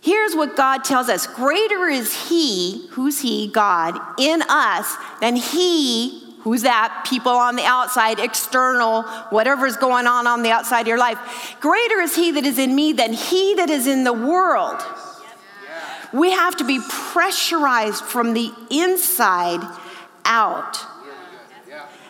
Here's 0.01 0.35
what 0.35 0.57
God 0.57 0.83
tells 0.83 1.07
us 1.07 1.27
Greater 1.27 1.87
is 1.87 2.27
He, 2.27 2.87
who's 2.91 3.21
He, 3.21 3.47
God, 3.47 3.99
in 4.19 4.41
us 4.49 4.95
than 5.21 5.35
He 5.35 6.22
Who's 6.43 6.63
that? 6.63 7.05
People 7.09 7.31
on 7.31 7.55
the 7.55 7.63
outside, 7.63 8.19
external, 8.19 9.03
whatever's 9.29 9.77
going 9.77 10.07
on 10.07 10.27
on 10.27 10.43
the 10.43 10.51
outside 10.51 10.81
of 10.81 10.87
your 10.87 10.97
life. 10.97 11.17
Greater 11.61 12.01
is 12.01 12.15
He 12.15 12.31
that 12.31 12.43
is 12.43 12.59
in 12.59 12.75
me 12.75 12.91
than 12.91 13.13
He 13.13 13.55
that 13.55 13.69
is 13.69 13.87
in 13.87 14.03
the 14.03 14.11
world. 14.11 14.81
We 16.11 16.31
have 16.31 16.57
to 16.57 16.65
be 16.65 16.81
pressurized 16.89 18.03
from 18.03 18.33
the 18.33 18.51
inside 18.69 19.61
out. 20.25 20.77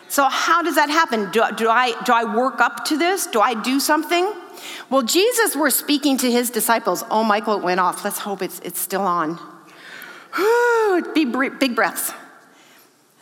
So, 0.08 0.24
how 0.24 0.62
does 0.62 0.74
that 0.74 0.90
happen? 0.90 1.30
Do, 1.30 1.44
do, 1.56 1.68
I, 1.68 2.00
do 2.04 2.12
I 2.12 2.24
work 2.36 2.60
up 2.60 2.84
to 2.86 2.96
this? 2.96 3.26
Do 3.26 3.40
I 3.40 3.54
do 3.54 3.80
something? 3.80 4.32
Well, 4.90 5.02
Jesus 5.02 5.56
was 5.56 5.76
speaking 5.76 6.18
to 6.18 6.30
his 6.30 6.50
disciples. 6.50 7.04
Oh, 7.10 7.24
Michael, 7.24 7.58
it 7.58 7.62
went 7.62 7.80
off. 7.80 8.04
Let's 8.04 8.18
hope 8.18 8.42
it's, 8.42 8.60
it's 8.60 8.78
still 8.78 9.02
on. 9.02 9.38
big, 11.14 11.58
big 11.58 11.74
breaths. 11.74 12.12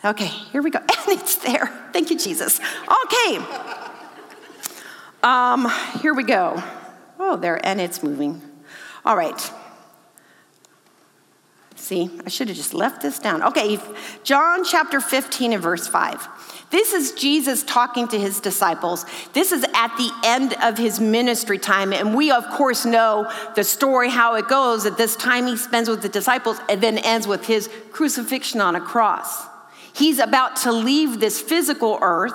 Okay, 0.05 0.27
here 0.27 0.61
we 0.61 0.69
go. 0.69 0.79
And 1.05 1.19
it's 1.19 1.35
there. 1.35 1.67
Thank 1.91 2.09
you, 2.11 2.17
Jesus. 2.17 2.59
Okay. 3.05 3.45
Um, 5.21 5.69
here 6.01 6.13
we 6.13 6.23
go. 6.23 6.63
Oh, 7.19 7.35
there, 7.35 7.63
and 7.65 7.81
it's 7.81 8.01
moving. 8.01 8.41
All 9.05 9.17
right. 9.17 9.51
See, 11.75 12.09
I 12.25 12.29
should 12.29 12.47
have 12.47 12.55
just 12.55 12.73
left 12.73 13.01
this 13.01 13.19
down. 13.19 13.43
Okay, 13.43 13.77
John 14.23 14.63
chapter 14.63 15.01
15 15.01 15.51
and 15.51 15.61
verse 15.61 15.87
5. 15.87 16.69
This 16.69 16.93
is 16.93 17.11
Jesus 17.11 17.63
talking 17.63 18.07
to 18.07 18.19
his 18.19 18.39
disciples. 18.39 19.05
This 19.33 19.51
is 19.51 19.65
at 19.75 19.95
the 19.97 20.09
end 20.23 20.55
of 20.63 20.77
his 20.77 20.99
ministry 21.01 21.59
time. 21.59 21.91
And 21.91 22.15
we, 22.15 22.31
of 22.31 22.49
course, 22.49 22.85
know 22.85 23.29
the 23.55 23.65
story, 23.65 24.09
how 24.09 24.35
it 24.35 24.47
goes, 24.47 24.85
that 24.85 24.97
this 24.97 25.17
time 25.17 25.45
he 25.45 25.57
spends 25.57 25.89
with 25.89 26.01
the 26.01 26.09
disciples 26.09 26.57
and 26.69 26.81
then 26.81 26.97
ends 26.97 27.27
with 27.27 27.45
his 27.45 27.69
crucifixion 27.91 28.61
on 28.61 28.75
a 28.77 28.81
cross. 28.81 29.52
He's 29.93 30.19
about 30.19 30.57
to 30.57 30.71
leave 30.71 31.19
this 31.19 31.39
physical 31.39 31.99
earth. 32.01 32.33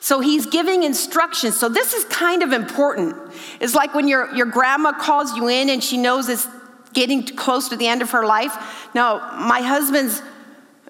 So 0.00 0.20
he's 0.20 0.46
giving 0.46 0.82
instructions. 0.82 1.58
So 1.58 1.68
this 1.68 1.92
is 1.92 2.04
kind 2.06 2.42
of 2.42 2.52
important. 2.52 3.16
It's 3.60 3.74
like 3.74 3.94
when 3.94 4.08
your, 4.08 4.34
your 4.34 4.46
grandma 4.46 4.92
calls 4.92 5.36
you 5.36 5.48
in 5.48 5.68
and 5.68 5.84
she 5.84 5.96
knows 5.96 6.28
it's 6.28 6.48
getting 6.92 7.24
close 7.24 7.68
to 7.68 7.76
the 7.76 7.86
end 7.86 8.02
of 8.02 8.10
her 8.10 8.26
life. 8.26 8.88
Now, 8.94 9.36
my 9.38 9.60
husband's 9.60 10.22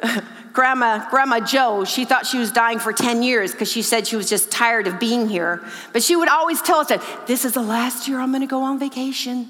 grandma, 0.52 1.08
Grandma 1.10 1.40
Joe, 1.40 1.84
she 1.84 2.04
thought 2.04 2.26
she 2.26 2.38
was 2.38 2.52
dying 2.52 2.78
for 2.78 2.92
10 2.92 3.22
years 3.22 3.52
because 3.52 3.70
she 3.70 3.82
said 3.82 4.06
she 4.06 4.16
was 4.16 4.28
just 4.28 4.50
tired 4.50 4.86
of 4.86 4.98
being 4.98 5.28
here. 5.28 5.62
But 5.92 6.02
she 6.02 6.16
would 6.16 6.28
always 6.28 6.62
tell 6.62 6.78
us 6.78 6.88
that 6.88 7.02
this 7.26 7.44
is 7.44 7.52
the 7.54 7.62
last 7.62 8.08
year 8.08 8.18
I'm 8.18 8.30
going 8.30 8.42
to 8.42 8.46
go 8.46 8.62
on 8.62 8.78
vacation. 8.78 9.48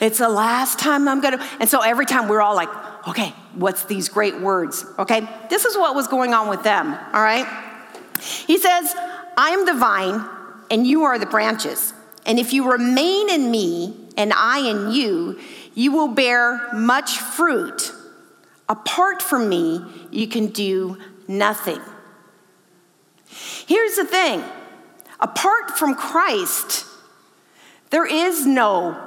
It's 0.00 0.18
the 0.18 0.28
last 0.28 0.78
time 0.78 1.08
I'm 1.08 1.20
going 1.20 1.38
to. 1.38 1.44
And 1.60 1.68
so 1.68 1.80
every 1.80 2.06
time 2.06 2.28
we're 2.28 2.42
all 2.42 2.56
like, 2.56 2.68
okay, 3.08 3.34
what's 3.54 3.84
these 3.84 4.08
great 4.08 4.40
words? 4.40 4.84
Okay, 4.98 5.28
this 5.50 5.64
is 5.64 5.76
what 5.76 5.94
was 5.94 6.08
going 6.08 6.34
on 6.34 6.48
with 6.48 6.62
them, 6.62 6.94
all 7.12 7.22
right? 7.22 7.46
He 8.20 8.58
says, 8.58 8.94
I 9.36 9.50
am 9.50 9.66
the 9.66 9.74
vine 9.74 10.24
and 10.70 10.86
you 10.86 11.04
are 11.04 11.18
the 11.18 11.26
branches. 11.26 11.92
And 12.26 12.38
if 12.38 12.52
you 12.52 12.70
remain 12.70 13.30
in 13.30 13.50
me 13.50 13.94
and 14.16 14.32
I 14.34 14.58
in 14.60 14.92
you, 14.92 15.38
you 15.74 15.92
will 15.92 16.08
bear 16.08 16.72
much 16.72 17.18
fruit. 17.18 17.92
Apart 18.68 19.20
from 19.20 19.48
me, 19.48 19.84
you 20.10 20.26
can 20.26 20.46
do 20.46 20.98
nothing. 21.28 21.80
Here's 23.26 23.96
the 23.96 24.04
thing 24.04 24.42
apart 25.20 25.70
from 25.72 25.94
Christ, 25.94 26.86
there 27.90 28.06
is 28.06 28.46
no 28.46 28.98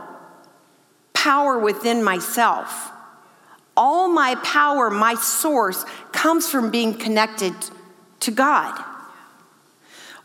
power 1.14 1.58
within 1.58 2.04
myself. 2.04 2.92
All 3.78 4.10
my 4.10 4.36
power, 4.44 4.90
my 4.90 5.14
source, 5.16 5.86
comes 6.12 6.50
from 6.50 6.72
being 6.72 6.96
connected 6.96 7.54
to 8.22 8.32
God. 8.32 8.84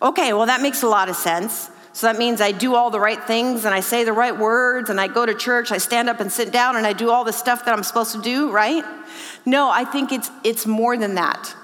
Okay, 0.01 0.33
well, 0.33 0.47
that 0.47 0.61
makes 0.61 0.83
a 0.83 0.89
lot 0.89 1.09
of 1.09 1.15
sense. 1.15 1.71
So 1.93 2.07
that 2.07 2.19
means 2.19 2.41
I 2.41 2.53
do 2.53 2.75
all 2.75 2.91
the 2.91 2.99
right 2.99 3.23
things 3.23 3.67
and 3.67 3.75
I 3.75 3.81
say 3.81 4.03
the 4.03 4.15
right 4.15 4.37
words 4.37 4.89
and 4.89 4.99
I 4.99 5.09
go 5.09 5.27
to 5.27 5.35
church, 5.35 5.71
I 5.71 5.79
stand 5.79 6.09
up 6.09 6.21
and 6.21 6.33
sit 6.33 6.51
down 6.51 6.77
and 6.77 6.87
I 6.87 6.95
do 6.95 7.11
all 7.11 7.23
the 7.23 7.33
stuff 7.33 7.67
that 7.67 7.75
I'm 7.75 7.83
supposed 7.83 8.13
to 8.13 8.23
do, 8.23 8.51
right? 8.51 8.83
No, 9.45 9.71
I 9.71 9.85
think 9.85 10.11
it's, 10.11 10.31
it's 10.43 10.67
more 10.67 10.97
than 10.97 11.17
that. 11.17 11.55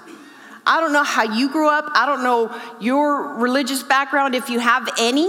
I 0.67 0.79
don't 0.81 0.93
know 0.93 1.03
how 1.03 1.23
you 1.23 1.49
grew 1.49 1.67
up, 1.67 1.85
I 1.95 2.05
don't 2.05 2.23
know 2.23 2.55
your 2.79 3.37
religious 3.37 3.81
background 3.81 4.35
if 4.35 4.51
you 4.51 4.59
have 4.59 4.87
any, 4.99 5.27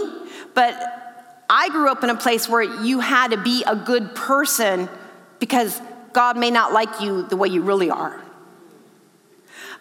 but 0.55 0.75
I 1.49 1.71
grew 1.71 1.91
up 1.91 2.05
in 2.05 2.11
a 2.11 2.17
place 2.17 2.47
where 2.47 2.63
you 2.63 3.01
had 3.01 3.31
to 3.31 3.39
be 3.39 3.65
a 3.67 3.75
good 3.75 4.15
person 4.15 4.91
because 5.39 5.81
God 6.13 6.37
may 6.37 6.51
not 6.51 6.73
like 6.73 7.01
you 7.01 7.23
the 7.23 7.37
way 7.37 7.49
you 7.49 7.63
really 7.63 7.91
are. 7.91 8.21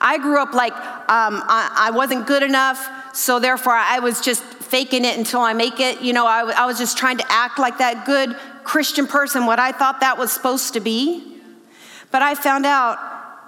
I 0.01 0.17
grew 0.17 0.41
up 0.41 0.53
like 0.53 0.73
um, 0.73 1.43
I, 1.45 1.75
I, 1.77 1.91
wasn't 1.91 2.25
good 2.25 2.41
enough, 2.41 2.89
so 3.13 3.39
therefore 3.39 3.73
I 3.73 3.99
was 3.99 4.21
just 4.21 4.43
faking 4.43 5.03
it 5.03 5.17
until 5.17 5.41
I 5.41 5.51
make 5.53 5.79
it. 5.81 6.01
You 6.01 6.13
know, 6.13 6.25
I, 6.25 6.49
I 6.55 6.65
was 6.65 6.77
just 6.77 6.97
trying 6.97 7.17
to 7.17 7.25
act 7.29 7.59
like 7.59 7.79
that 7.79 8.05
good 8.05 8.35
Christian 8.63 9.07
person, 9.07 9.45
what 9.45 9.59
I 9.59 9.73
thought 9.73 9.99
that 9.99 10.17
was 10.17 10.31
supposed 10.31 10.73
to 10.73 10.79
be. 10.79 11.41
But 12.11 12.21
I 12.21 12.35
found 12.35 12.65
out 12.65 12.97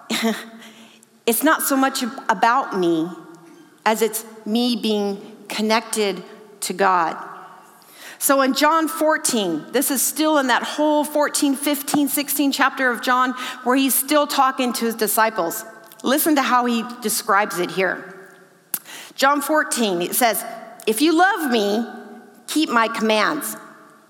it's 1.26 1.44
not 1.44 1.62
so 1.62 1.78
much 1.78 2.04
about 2.28 2.78
me 2.78 3.10
as 3.86 4.02
it's 4.02 4.26
me 4.46 4.76
being 4.76 5.22
connected 5.48 6.22
to 6.62 6.74
God. 6.74 7.16
So 8.22 8.42
in 8.42 8.54
John 8.54 8.88
14, 8.88 9.72
this 9.72 9.90
is 9.90 10.00
still 10.00 10.38
in 10.38 10.46
that 10.48 10.62
whole 10.62 11.04
14, 11.04 11.56
15, 11.56 12.08
16 12.08 12.52
chapter 12.52 12.92
of 12.92 13.02
John 13.02 13.34
where 13.64 13.76
he's 13.76 13.96
still 13.96 14.28
talking 14.28 14.74
to 14.74 14.86
his 14.86 14.94
disciples. 14.94 15.66
Listen 16.04 16.36
to 16.36 16.44
how 16.44 16.66
he 16.66 16.86
describes 17.02 17.58
it 17.58 17.72
here. 17.72 18.30
John 19.16 19.42
14, 19.42 20.04
it 20.04 20.14
says, 20.14 20.46
If 20.86 21.02
you 21.02 21.18
love 21.18 21.50
me, 21.50 21.84
keep 22.46 22.70
my 22.70 22.90
commands. 22.90 23.58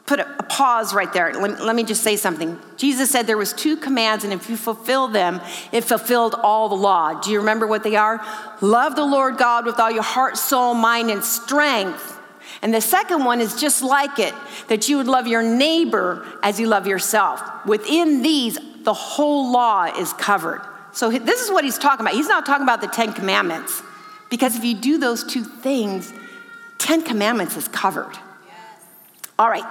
Put 0.06 0.20
a, 0.20 0.40
a 0.40 0.44
pause 0.44 0.94
right 0.94 1.12
there. 1.14 1.34
Let, 1.34 1.64
let 1.64 1.74
me 1.74 1.86
just 1.86 2.04
say 2.04 2.18
something. 2.18 2.60
Jesus 2.76 3.10
said 3.10 3.28
there 3.28 3.38
was 3.38 3.54
two 3.54 3.78
commands, 3.78 4.26
and 4.26 4.34
if 4.34 4.50
you 4.50 4.58
fulfill 4.58 5.08
them, 5.08 5.40
it 5.72 5.86
fulfilled 5.86 6.36
all 6.36 6.68
the 6.68 6.76
law. 6.76 7.22
Do 7.22 7.32
you 7.32 7.40
remember 7.40 7.66
what 7.66 7.84
they 7.84 7.96
are? 7.96 8.20
Love 8.60 8.98
the 8.98 9.06
Lord 9.06 9.38
God 9.38 9.66
with 9.66 9.80
all 9.80 9.90
your 9.90 10.04
heart, 10.04 10.36
soul, 10.36 10.74
mind, 10.74 11.10
and 11.10 11.24
strength. 11.24 12.18
And 12.62 12.74
the 12.74 12.82
second 12.82 13.26
one 13.26 13.42
is 13.42 13.60
just 13.60 13.82
like 13.82 14.20
it 14.20 14.34
that 14.68 14.88
you 14.88 14.98
would 14.98 15.08
love 15.08 15.28
your 15.28 15.42
neighbor 15.42 16.28
as 16.44 16.60
you 16.60 16.68
love 16.68 16.86
yourself. 16.86 17.42
Within 17.66 18.22
these, 18.22 18.58
the 18.84 18.94
whole 18.94 19.52
law 19.52 19.86
is 19.86 20.14
covered. 20.14 20.62
So 20.94 21.10
this 21.10 21.42
is 21.42 21.52
what 21.52 21.64
he's 21.64 21.78
talking 21.78 22.06
about. 22.06 22.14
He's 22.14 22.28
not 22.28 22.46
talking 22.46 22.64
about 22.64 22.82
the 22.82 22.88
Ten 22.88 23.14
Commandments, 23.14 23.82
because 24.30 24.56
if 24.56 24.64
you 24.64 24.76
do 24.76 24.98
those 24.98 25.24
two 25.24 25.44
things, 25.44 26.14
Ten 26.78 27.02
Commandments 27.02 27.58
is 27.58 27.68
covered. 27.68 28.12
All 29.40 29.50
right, 29.50 29.64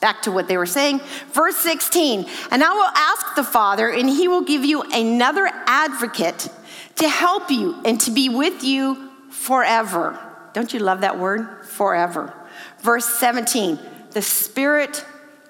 back 0.00 0.22
to 0.22 0.32
what 0.32 0.48
they 0.48 0.56
were 0.56 0.66
saying. 0.66 1.00
Verse 1.32 1.56
16, 1.56 2.26
and 2.50 2.62
I 2.62 2.72
will 2.72 2.90
ask 2.94 3.36
the 3.36 3.44
Father, 3.44 3.88
and 3.88 4.08
he 4.08 4.28
will 4.28 4.42
give 4.42 4.64
you 4.64 4.82
another 4.82 5.48
advocate 5.66 6.48
to 6.96 7.08
help 7.08 7.50
you 7.50 7.80
and 7.84 8.00
to 8.02 8.10
be 8.10 8.28
with 8.28 8.64
you 8.64 9.10
forever. 9.30 10.18
Don't 10.52 10.74
you 10.74 10.80
love 10.80 11.02
that 11.02 11.18
word? 11.18 11.64
Forever. 11.78 12.34
Verse 12.80 13.06
17, 13.06 13.78
the 14.10 14.22
Spirit 14.22 15.04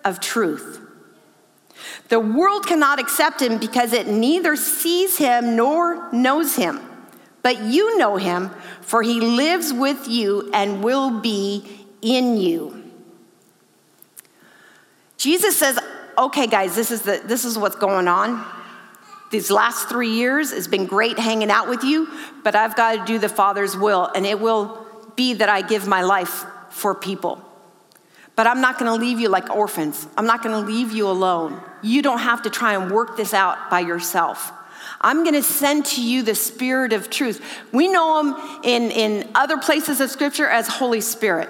of 0.04 0.20
truth 0.20 0.80
the 2.08 2.20
world 2.20 2.66
cannot 2.66 2.98
accept 2.98 3.42
him 3.42 3.58
because 3.58 3.92
it 3.92 4.06
neither 4.06 4.56
sees 4.56 5.18
him 5.18 5.56
nor 5.56 6.10
knows 6.12 6.56
him. 6.56 6.80
But 7.42 7.62
you 7.62 7.98
know 7.98 8.16
him, 8.16 8.50
for 8.80 9.02
he 9.02 9.20
lives 9.20 9.72
with 9.72 10.08
you 10.08 10.50
and 10.52 10.82
will 10.82 11.20
be 11.20 11.86
in 12.02 12.36
you. 12.36 12.90
Jesus 15.16 15.58
says, 15.58 15.78
okay, 16.16 16.46
guys, 16.46 16.74
this 16.74 16.90
is, 16.90 17.02
the, 17.02 17.20
this 17.24 17.44
is 17.44 17.58
what's 17.58 17.76
going 17.76 18.08
on. 18.08 18.44
These 19.30 19.50
last 19.50 19.88
three 19.88 20.10
years 20.10 20.52
has 20.52 20.66
been 20.66 20.86
great 20.86 21.18
hanging 21.18 21.50
out 21.50 21.68
with 21.68 21.84
you, 21.84 22.08
but 22.42 22.54
I've 22.54 22.74
got 22.74 22.96
to 22.96 23.04
do 23.04 23.18
the 23.18 23.28
Father's 23.28 23.76
will, 23.76 24.06
and 24.14 24.24
it 24.24 24.40
will 24.40 24.86
be 25.18 25.34
that 25.34 25.48
I 25.48 25.60
give 25.60 25.86
my 25.86 26.00
life 26.00 26.46
for 26.70 26.94
people. 26.94 27.42
But 28.36 28.46
I'm 28.46 28.60
not 28.60 28.78
to 28.78 28.94
leave 28.94 29.18
you 29.18 29.28
like 29.28 29.50
orphans. 29.50 30.06
I'm 30.16 30.26
not 30.26 30.42
to 30.44 30.60
leave 30.60 30.92
you 30.92 31.10
alone. 31.10 31.60
You 31.82 32.02
don't 32.02 32.20
have 32.20 32.42
to 32.42 32.50
try 32.50 32.74
and 32.74 32.90
work 32.90 33.16
this 33.16 33.34
out 33.34 33.68
by 33.68 33.80
yourself. 33.80 34.52
I'm 35.00 35.24
going 35.24 35.34
to 35.34 35.42
send 35.42 35.86
to 35.86 36.02
you 36.02 36.22
the 36.22 36.36
Spirit 36.36 36.92
of 36.92 37.10
truth. 37.10 37.44
We 37.72 37.88
know 37.88 38.20
him 38.20 38.60
in, 38.62 38.90
in 38.92 39.28
other 39.34 39.58
places 39.58 40.00
of 40.00 40.08
Scripture 40.08 40.48
as 40.48 40.68
Holy 40.68 41.00
Spirit. 41.00 41.48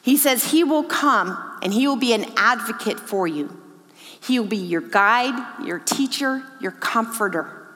He 0.00 0.16
says 0.16 0.52
he 0.52 0.62
will 0.62 0.84
come 0.84 1.36
and 1.62 1.74
he 1.74 1.88
will 1.88 1.96
be 1.96 2.12
an 2.12 2.26
advocate 2.36 3.00
for 3.00 3.26
you. 3.26 3.60
He 4.22 4.38
will 4.38 4.46
be 4.46 4.56
your 4.56 4.80
guide, 4.80 5.66
your 5.66 5.80
teacher, 5.80 6.44
your 6.60 6.72
comforter. 6.72 7.66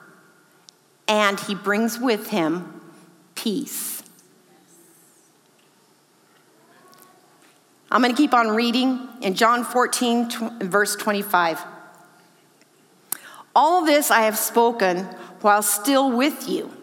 And 1.09 1.39
he 1.41 1.55
brings 1.55 1.99
with 1.99 2.29
him 2.29 2.81
peace. 3.35 3.92
I'm 7.93 8.01
going 8.01 8.11
to 8.11 8.19
keep 8.19 8.33
on 8.33 8.47
reading 8.47 9.07
in 9.21 9.35
John 9.35 9.63
14, 9.63 10.61
verse 10.61 10.95
25. 10.95 11.63
All 13.55 13.85
this 13.85 14.09
I 14.09 14.21
have 14.21 14.35
spoken 14.35 15.03
while 15.41 15.61
still 15.61 16.11
with 16.11 16.49
you, 16.49 16.75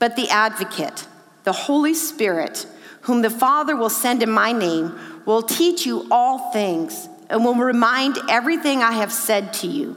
but 0.00 0.16
the 0.16 0.28
advocate, 0.28 1.06
the 1.44 1.52
Holy 1.52 1.94
Spirit, 1.94 2.66
whom 3.02 3.22
the 3.22 3.30
Father 3.30 3.76
will 3.76 3.88
send 3.88 4.20
in 4.20 4.32
my 4.32 4.50
name, 4.50 4.98
will 5.26 5.42
teach 5.42 5.86
you 5.86 6.08
all 6.10 6.50
things 6.50 7.08
and 7.28 7.44
will 7.44 7.54
remind 7.54 8.18
everything 8.28 8.82
I 8.82 8.94
have 8.94 9.12
said 9.12 9.52
to 9.54 9.68
you. 9.68 9.96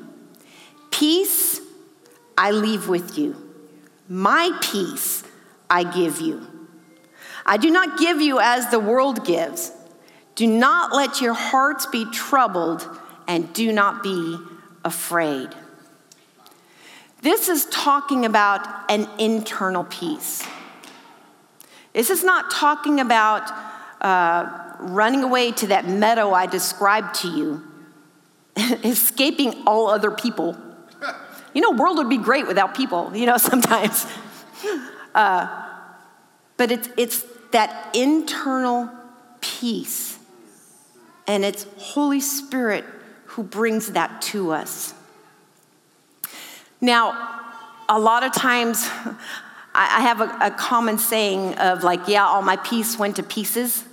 Peace 0.92 1.60
I 2.38 2.52
leave 2.52 2.88
with 2.88 3.18
you, 3.18 3.36
my 4.08 4.56
peace 4.62 5.24
I 5.72 5.84
give 5.84 6.22
you. 6.22 6.46
I 7.48 7.58
do 7.58 7.72
not 7.72 7.98
give 7.98 8.22
you 8.22 8.40
as 8.40 8.70
the 8.70 8.80
world 8.80 9.26
gives. 9.26 9.72
Do 10.36 10.48
not 10.48 10.94
let 10.94 11.22
your 11.22 11.34
hearts 11.34 11.86
be 11.86 12.06
troubled 12.12 12.88
and 13.28 13.54
do 13.54 13.72
not 13.72 14.04
be 14.04 14.38
afraid. 14.84 15.50
This 17.22 17.48
is 17.48 17.66
talking 17.66 18.26
about 18.26 18.68
an 18.92 19.08
internal 19.18 19.86
peace. 19.86 20.46
This 21.94 22.10
is 22.10 22.24
not 22.24 22.52
talking 22.52 23.00
about 23.00 23.50
uh, 24.02 24.76
running 24.80 25.24
away 25.24 25.52
to 25.54 25.68
that 25.68 25.88
meadow 25.88 26.34
I 26.34 26.48
described 26.48 27.16
to 27.22 27.30
you, 27.30 27.64
escaping 28.84 29.64
all 29.66 29.88
other 29.88 30.12
people. 30.12 30.58
You 31.54 31.62
know, 31.62 31.72
world 31.72 31.98
would 31.98 32.10
be 32.10 32.18
great 32.18 32.48
without 32.48 32.76
people, 32.76 33.16
you 33.16 33.26
know, 33.26 33.38
sometimes. 33.38 34.06
Uh, 35.14 35.64
but 36.58 36.72
it's, 36.72 36.90
it's 36.98 37.24
that 37.52 37.96
internal 37.96 38.90
peace, 39.40 40.13
and 41.28 41.46
it's 41.46 41.66
Holy 41.78 42.20
Spirit 42.20 42.86
who 43.26 43.44
brings 43.44 43.94
that 43.94 44.22
to 44.22 44.52
us. 44.52 44.94
Now, 46.82 47.42
a 47.90 48.00
lot 48.00 48.24
of 48.24 48.34
times, 48.34 48.88
I 49.76 50.02
have 50.02 50.22
a, 50.22 50.38
a 50.40 50.52
common 50.52 50.98
saying 50.98 51.56
of 51.56 51.84
like, 51.84 52.08
yeah, 52.08 52.26
all 52.26 52.42
my 52.42 52.58
peace 52.58 53.00
went 53.00 53.16
to 53.16 53.24
pieces. 53.24 53.86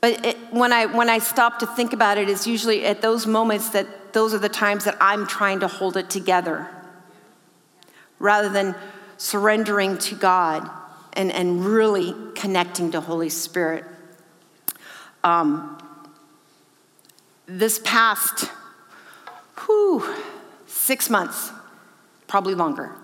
But 0.00 0.24
it, 0.24 0.36
when, 0.52 0.72
I, 0.72 0.86
when 0.86 1.10
I 1.10 1.18
stop 1.18 1.58
to 1.60 1.66
think 1.66 1.92
about 1.92 2.18
it, 2.18 2.28
it's 2.28 2.46
usually 2.46 2.84
at 2.84 3.02
those 3.02 3.26
moments 3.26 3.70
that 3.70 4.12
those 4.12 4.32
are 4.32 4.38
the 4.38 4.48
times 4.48 4.84
that 4.84 4.96
I'm 5.00 5.26
trying 5.26 5.60
to 5.60 5.68
hold 5.68 5.96
it 5.96 6.08
together 6.08 6.68
rather 8.18 8.48
than 8.48 8.74
surrendering 9.16 9.98
to 9.98 10.14
God 10.14 10.68
and, 11.14 11.32
and 11.32 11.64
really 11.64 12.14
connecting 12.34 12.92
to 12.92 13.00
Holy 13.00 13.28
Spirit. 13.28 13.84
Um, 15.28 15.76
this 17.44 17.78
past, 17.84 18.50
whew, 19.58 20.02
six 20.66 21.10
months, 21.10 21.50
probably 22.26 22.54
longer, 22.54 22.94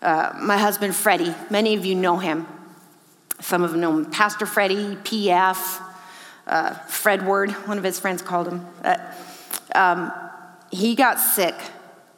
uh, 0.00 0.32
my 0.40 0.56
husband 0.56 0.96
Freddie, 0.96 1.34
many 1.50 1.74
of 1.74 1.84
you 1.84 1.94
know 1.94 2.16
him. 2.16 2.46
Some 3.40 3.62
of 3.62 3.72
them 3.72 3.80
know 3.80 3.98
him. 3.98 4.10
Pastor 4.10 4.46
Freddie, 4.46 4.96
PF, 4.96 5.82
uh, 6.46 6.72
Fred 6.86 7.26
one 7.26 7.76
of 7.76 7.84
his 7.84 8.00
friends 8.00 8.22
called 8.22 8.48
him. 8.48 8.66
Uh, 8.82 8.96
um, 9.74 10.10
he 10.70 10.94
got 10.94 11.20
sick, 11.20 11.56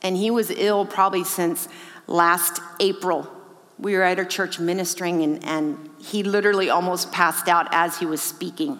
and 0.02 0.16
he 0.16 0.30
was 0.30 0.52
ill 0.52 0.86
probably 0.86 1.24
since 1.24 1.66
last 2.06 2.60
April. 2.78 3.28
We 3.76 3.96
were 3.96 4.04
at 4.04 4.20
our 4.20 4.24
church 4.24 4.60
ministering, 4.60 5.24
and, 5.24 5.44
and 5.44 5.90
he 5.98 6.22
literally 6.22 6.70
almost 6.70 7.10
passed 7.10 7.48
out 7.48 7.66
as 7.72 7.98
he 7.98 8.06
was 8.06 8.22
speaking. 8.22 8.78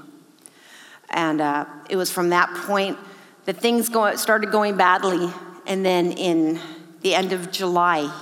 And 1.10 1.40
uh, 1.40 1.66
it 1.88 1.96
was 1.96 2.10
from 2.10 2.30
that 2.30 2.54
point 2.66 2.98
that 3.44 3.56
things 3.56 3.88
go, 3.88 4.14
started 4.16 4.50
going 4.50 4.76
badly. 4.76 5.30
And 5.66 5.84
then 5.84 6.12
in 6.12 6.60
the 7.00 7.14
end 7.14 7.32
of 7.32 7.50
July, 7.50 8.12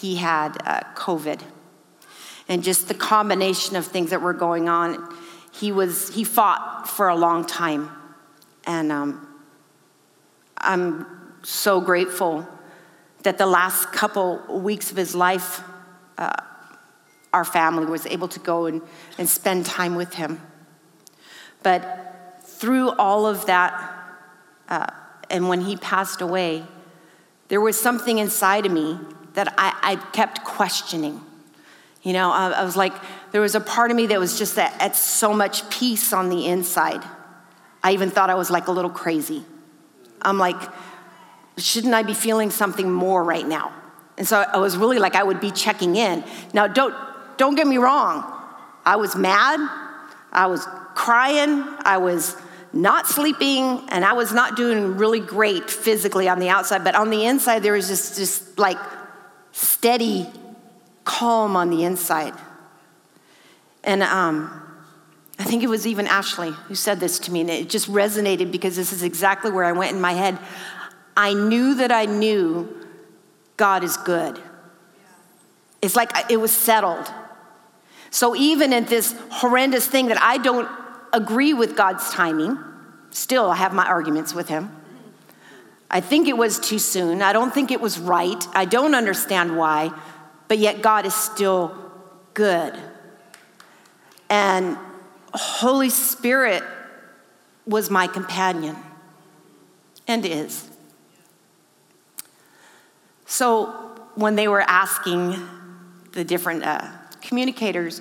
he 0.00 0.16
had 0.16 0.56
uh, 0.64 0.80
COVID. 0.94 1.40
And 2.48 2.62
just 2.62 2.88
the 2.88 2.94
combination 2.94 3.76
of 3.76 3.86
things 3.86 4.10
that 4.10 4.20
were 4.20 4.34
going 4.34 4.68
on, 4.68 5.16
he 5.52 5.72
was 5.72 6.14
he 6.14 6.24
fought 6.24 6.88
for 6.88 7.08
a 7.08 7.14
long 7.14 7.46
time, 7.46 7.88
and 8.66 8.90
um, 8.90 9.28
I'm 10.58 11.06
so 11.42 11.80
grateful 11.80 12.46
that 13.22 13.38
the 13.38 13.46
last 13.46 13.92
couple 13.92 14.42
weeks 14.60 14.90
of 14.90 14.96
his 14.96 15.14
life, 15.14 15.62
uh, 16.18 16.34
our 17.32 17.44
family 17.44 17.86
was 17.86 18.04
able 18.06 18.28
to 18.28 18.40
go 18.40 18.66
and, 18.66 18.82
and 19.16 19.28
spend 19.28 19.64
time 19.64 19.94
with 19.94 20.14
him. 20.14 20.40
But 21.62 22.03
through 22.54 22.90
all 22.92 23.26
of 23.26 23.46
that, 23.46 23.72
uh, 24.68 24.86
and 25.28 25.48
when 25.48 25.60
he 25.60 25.76
passed 25.76 26.20
away, 26.20 26.64
there 27.48 27.60
was 27.60 27.78
something 27.78 28.18
inside 28.18 28.66
of 28.66 28.72
me 28.72 28.98
that 29.34 29.52
I, 29.58 29.78
I 29.82 29.96
kept 30.12 30.44
questioning. 30.44 31.20
You 32.02 32.12
know, 32.12 32.30
I, 32.30 32.50
I, 32.50 32.64
was 32.64 32.76
like, 32.76 32.92
there 33.32 33.40
was 33.40 33.54
a 33.54 33.60
part 33.60 33.90
of 33.90 33.96
me 33.96 34.06
that 34.06 34.20
was 34.20 34.38
just 34.38 34.58
at, 34.58 34.80
at 34.80 34.94
so 34.94 35.34
much 35.34 35.68
peace 35.70 36.12
on 36.12 36.28
the 36.28 36.46
inside. 36.46 37.02
I 37.82 37.92
even 37.92 38.10
thought 38.10 38.30
I 38.30 38.34
was 38.34 38.50
like 38.50 38.68
a 38.68 38.72
little 38.72 38.90
crazy. 38.90 39.44
I'm 40.22 40.38
like, 40.38 40.60
shouldn't 41.58 41.92
I 41.92 42.02
be 42.02 42.14
feeling 42.14 42.50
something 42.50 42.90
more 42.90 43.22
right 43.22 43.46
now? 43.46 43.72
And 44.16 44.26
so 44.26 44.38
I 44.40 44.58
was 44.58 44.76
really 44.76 44.98
like, 44.98 45.16
I 45.16 45.22
would 45.22 45.40
be 45.40 45.50
checking 45.50 45.96
in. 45.96 46.24
Now, 46.52 46.68
don't, 46.68 46.94
don't 47.36 47.56
get 47.56 47.66
me 47.66 47.78
wrong. 47.78 48.24
I 48.84 48.96
was 48.96 49.16
mad. 49.16 49.58
I 50.32 50.46
was 50.46 50.66
crying. 50.94 51.64
I 51.84 51.98
was 51.98 52.36
not 52.72 53.06
sleeping 53.06 53.84
and 53.88 54.04
I 54.04 54.14
was 54.14 54.32
not 54.32 54.56
doing 54.56 54.96
really 54.96 55.20
great 55.20 55.70
physically 55.70 56.28
on 56.28 56.40
the 56.40 56.48
outside, 56.48 56.82
but 56.82 56.94
on 56.94 57.10
the 57.10 57.24
inside, 57.24 57.62
there 57.62 57.72
was 57.72 57.88
just, 57.88 58.16
just 58.16 58.58
like 58.58 58.78
steady 59.52 60.26
calm 61.04 61.56
on 61.56 61.70
the 61.70 61.84
inside. 61.84 62.34
And 63.84 64.02
um, 64.02 64.62
I 65.38 65.44
think 65.44 65.62
it 65.62 65.68
was 65.68 65.86
even 65.86 66.06
Ashley 66.06 66.50
who 66.50 66.74
said 66.74 67.00
this 67.00 67.18
to 67.20 67.32
me, 67.32 67.42
and 67.42 67.50
it 67.50 67.68
just 67.68 67.88
resonated 67.88 68.50
because 68.50 68.76
this 68.76 68.92
is 68.92 69.02
exactly 69.02 69.50
where 69.50 69.64
I 69.64 69.72
went 69.72 69.94
in 69.94 70.00
my 70.00 70.12
head. 70.12 70.38
I 71.16 71.34
knew 71.34 71.76
that 71.76 71.92
I 71.92 72.06
knew 72.06 72.74
God 73.56 73.84
is 73.84 73.96
good. 73.98 74.40
It's 75.82 75.94
like 75.94 76.12
it 76.30 76.38
was 76.38 76.50
settled. 76.50 77.12
So 78.10 78.34
even 78.34 78.72
in 78.72 78.86
this 78.86 79.14
horrendous 79.30 79.86
thing 79.86 80.06
that 80.06 80.20
I 80.20 80.38
don't 80.38 80.68
agree 81.14 81.54
with 81.54 81.76
God's 81.76 82.10
timing, 82.10 82.58
still 83.10 83.50
I 83.50 83.56
have 83.56 83.72
my 83.72 83.86
arguments 83.86 84.34
with 84.34 84.48
Him. 84.48 84.70
I 85.90 86.00
think 86.00 86.28
it 86.28 86.36
was 86.36 86.58
too 86.58 86.80
soon. 86.80 87.22
I 87.22 87.32
don't 87.32 87.54
think 87.54 87.70
it 87.70 87.80
was 87.80 87.98
right. 87.98 88.44
I 88.52 88.64
don't 88.64 88.94
understand 88.94 89.56
why, 89.56 89.92
but 90.48 90.58
yet 90.58 90.82
God 90.82 91.06
is 91.06 91.14
still 91.14 91.74
good. 92.34 92.76
And 94.28 94.76
Holy 95.32 95.90
Spirit 95.90 96.64
was 97.64 97.90
my 97.90 98.08
companion 98.08 98.76
and 100.08 100.26
is. 100.26 100.68
So 103.26 103.66
when 104.16 104.34
they 104.34 104.48
were 104.48 104.62
asking 104.62 105.36
the 106.12 106.24
different 106.24 106.64
uh, 106.64 106.88
communicators, 107.20 108.00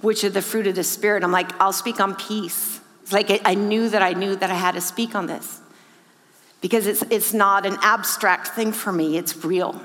which 0.00 0.24
are 0.24 0.30
the 0.30 0.42
fruit 0.42 0.66
of 0.66 0.74
the 0.74 0.84
Spirit, 0.84 1.24
I'm 1.24 1.32
like, 1.32 1.50
I'll 1.60 1.72
speak 1.72 2.00
on 2.00 2.14
peace. 2.14 2.80
It's 3.02 3.12
like 3.12 3.42
I 3.44 3.54
knew 3.54 3.88
that 3.90 4.02
I 4.02 4.12
knew 4.12 4.36
that 4.36 4.50
I 4.50 4.54
had 4.54 4.72
to 4.72 4.80
speak 4.80 5.14
on 5.14 5.26
this 5.26 5.60
because 6.60 6.86
it's, 6.86 7.02
it's 7.10 7.34
not 7.34 7.66
an 7.66 7.76
abstract 7.82 8.48
thing 8.48 8.72
for 8.72 8.90
me, 8.90 9.18
it's 9.18 9.44
real. 9.44 9.78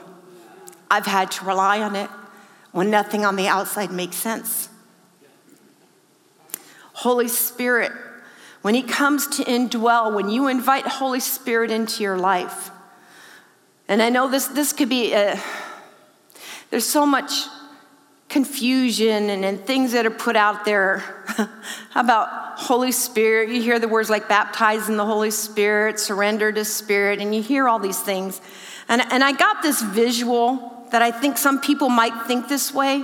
I've 0.89 1.06
had 1.06 1.30
to 1.32 1.45
rely 1.45 1.82
on 1.82 1.95
it 1.95 2.10
when 2.72 2.89
nothing 2.89 3.26
on 3.26 3.36
the 3.36 3.50
outside 3.50 3.91
makes 3.91 4.15
sense. 4.15 4.69
Holy 6.93 7.28
Spirit, 7.28 7.91
when 8.62 8.76
He 8.76 8.82
comes 8.82 9.28
to 9.28 9.43
indwell, 9.43 10.13
when 10.13 10.30
you 10.30 10.48
invite 10.48 10.86
Holy 10.86 11.19
Spirit 11.19 11.69
into 11.69 12.02
your 12.02 12.17
life, 12.17 12.72
and 13.89 14.02
I 14.02 14.10
know 14.10 14.30
this, 14.30 14.48
this 14.48 14.72
could 14.72 14.88
be, 14.88 15.13
a, 15.13 15.38
there's 16.69 16.86
so 16.86 17.06
much 17.06 17.32
confusion 18.29 19.31
and, 19.31 19.43
and 19.43 19.59
things 19.65 19.91
that 19.91 20.05
are 20.05 20.11
put 20.11 20.35
out 20.35 20.63
there 20.63 21.03
about 21.95 22.59
Holy 22.59 22.91
Spirit. 22.91 23.49
You 23.49 23.61
hear 23.61 23.79
the 23.79 23.87
words 23.87 24.09
like 24.09 24.29
baptize 24.29 24.87
in 24.87 24.97
the 24.97 25.05
Holy 25.05 25.31
Spirit, 25.31 25.99
surrender 25.99 26.51
to 26.51 26.63
Spirit, 26.63 27.19
and 27.19 27.33
you 27.33 27.41
hear 27.41 27.67
all 27.67 27.79
these 27.79 27.99
things. 27.99 28.39
And, 28.87 29.01
and 29.11 29.23
I 29.23 29.31
got 29.31 29.63
this 29.63 29.81
visual 29.81 30.87
that 30.91 31.01
I 31.01 31.11
think 31.11 31.37
some 31.37 31.59
people 31.59 31.89
might 31.89 32.27
think 32.27 32.47
this 32.47 32.73
way. 32.73 33.03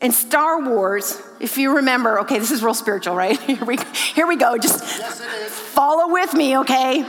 In 0.00 0.12
Star 0.12 0.62
Wars, 0.62 1.20
if 1.40 1.58
you 1.58 1.76
remember, 1.76 2.20
okay, 2.20 2.38
this 2.38 2.50
is 2.50 2.62
real 2.62 2.74
spiritual, 2.74 3.14
right? 3.14 3.38
Here 3.50 3.64
we, 3.64 3.78
here 4.14 4.26
we 4.26 4.36
go. 4.36 4.56
Just 4.56 4.82
yes, 4.98 5.20
follow 5.50 6.10
with 6.10 6.32
me, 6.32 6.56
okay? 6.58 7.04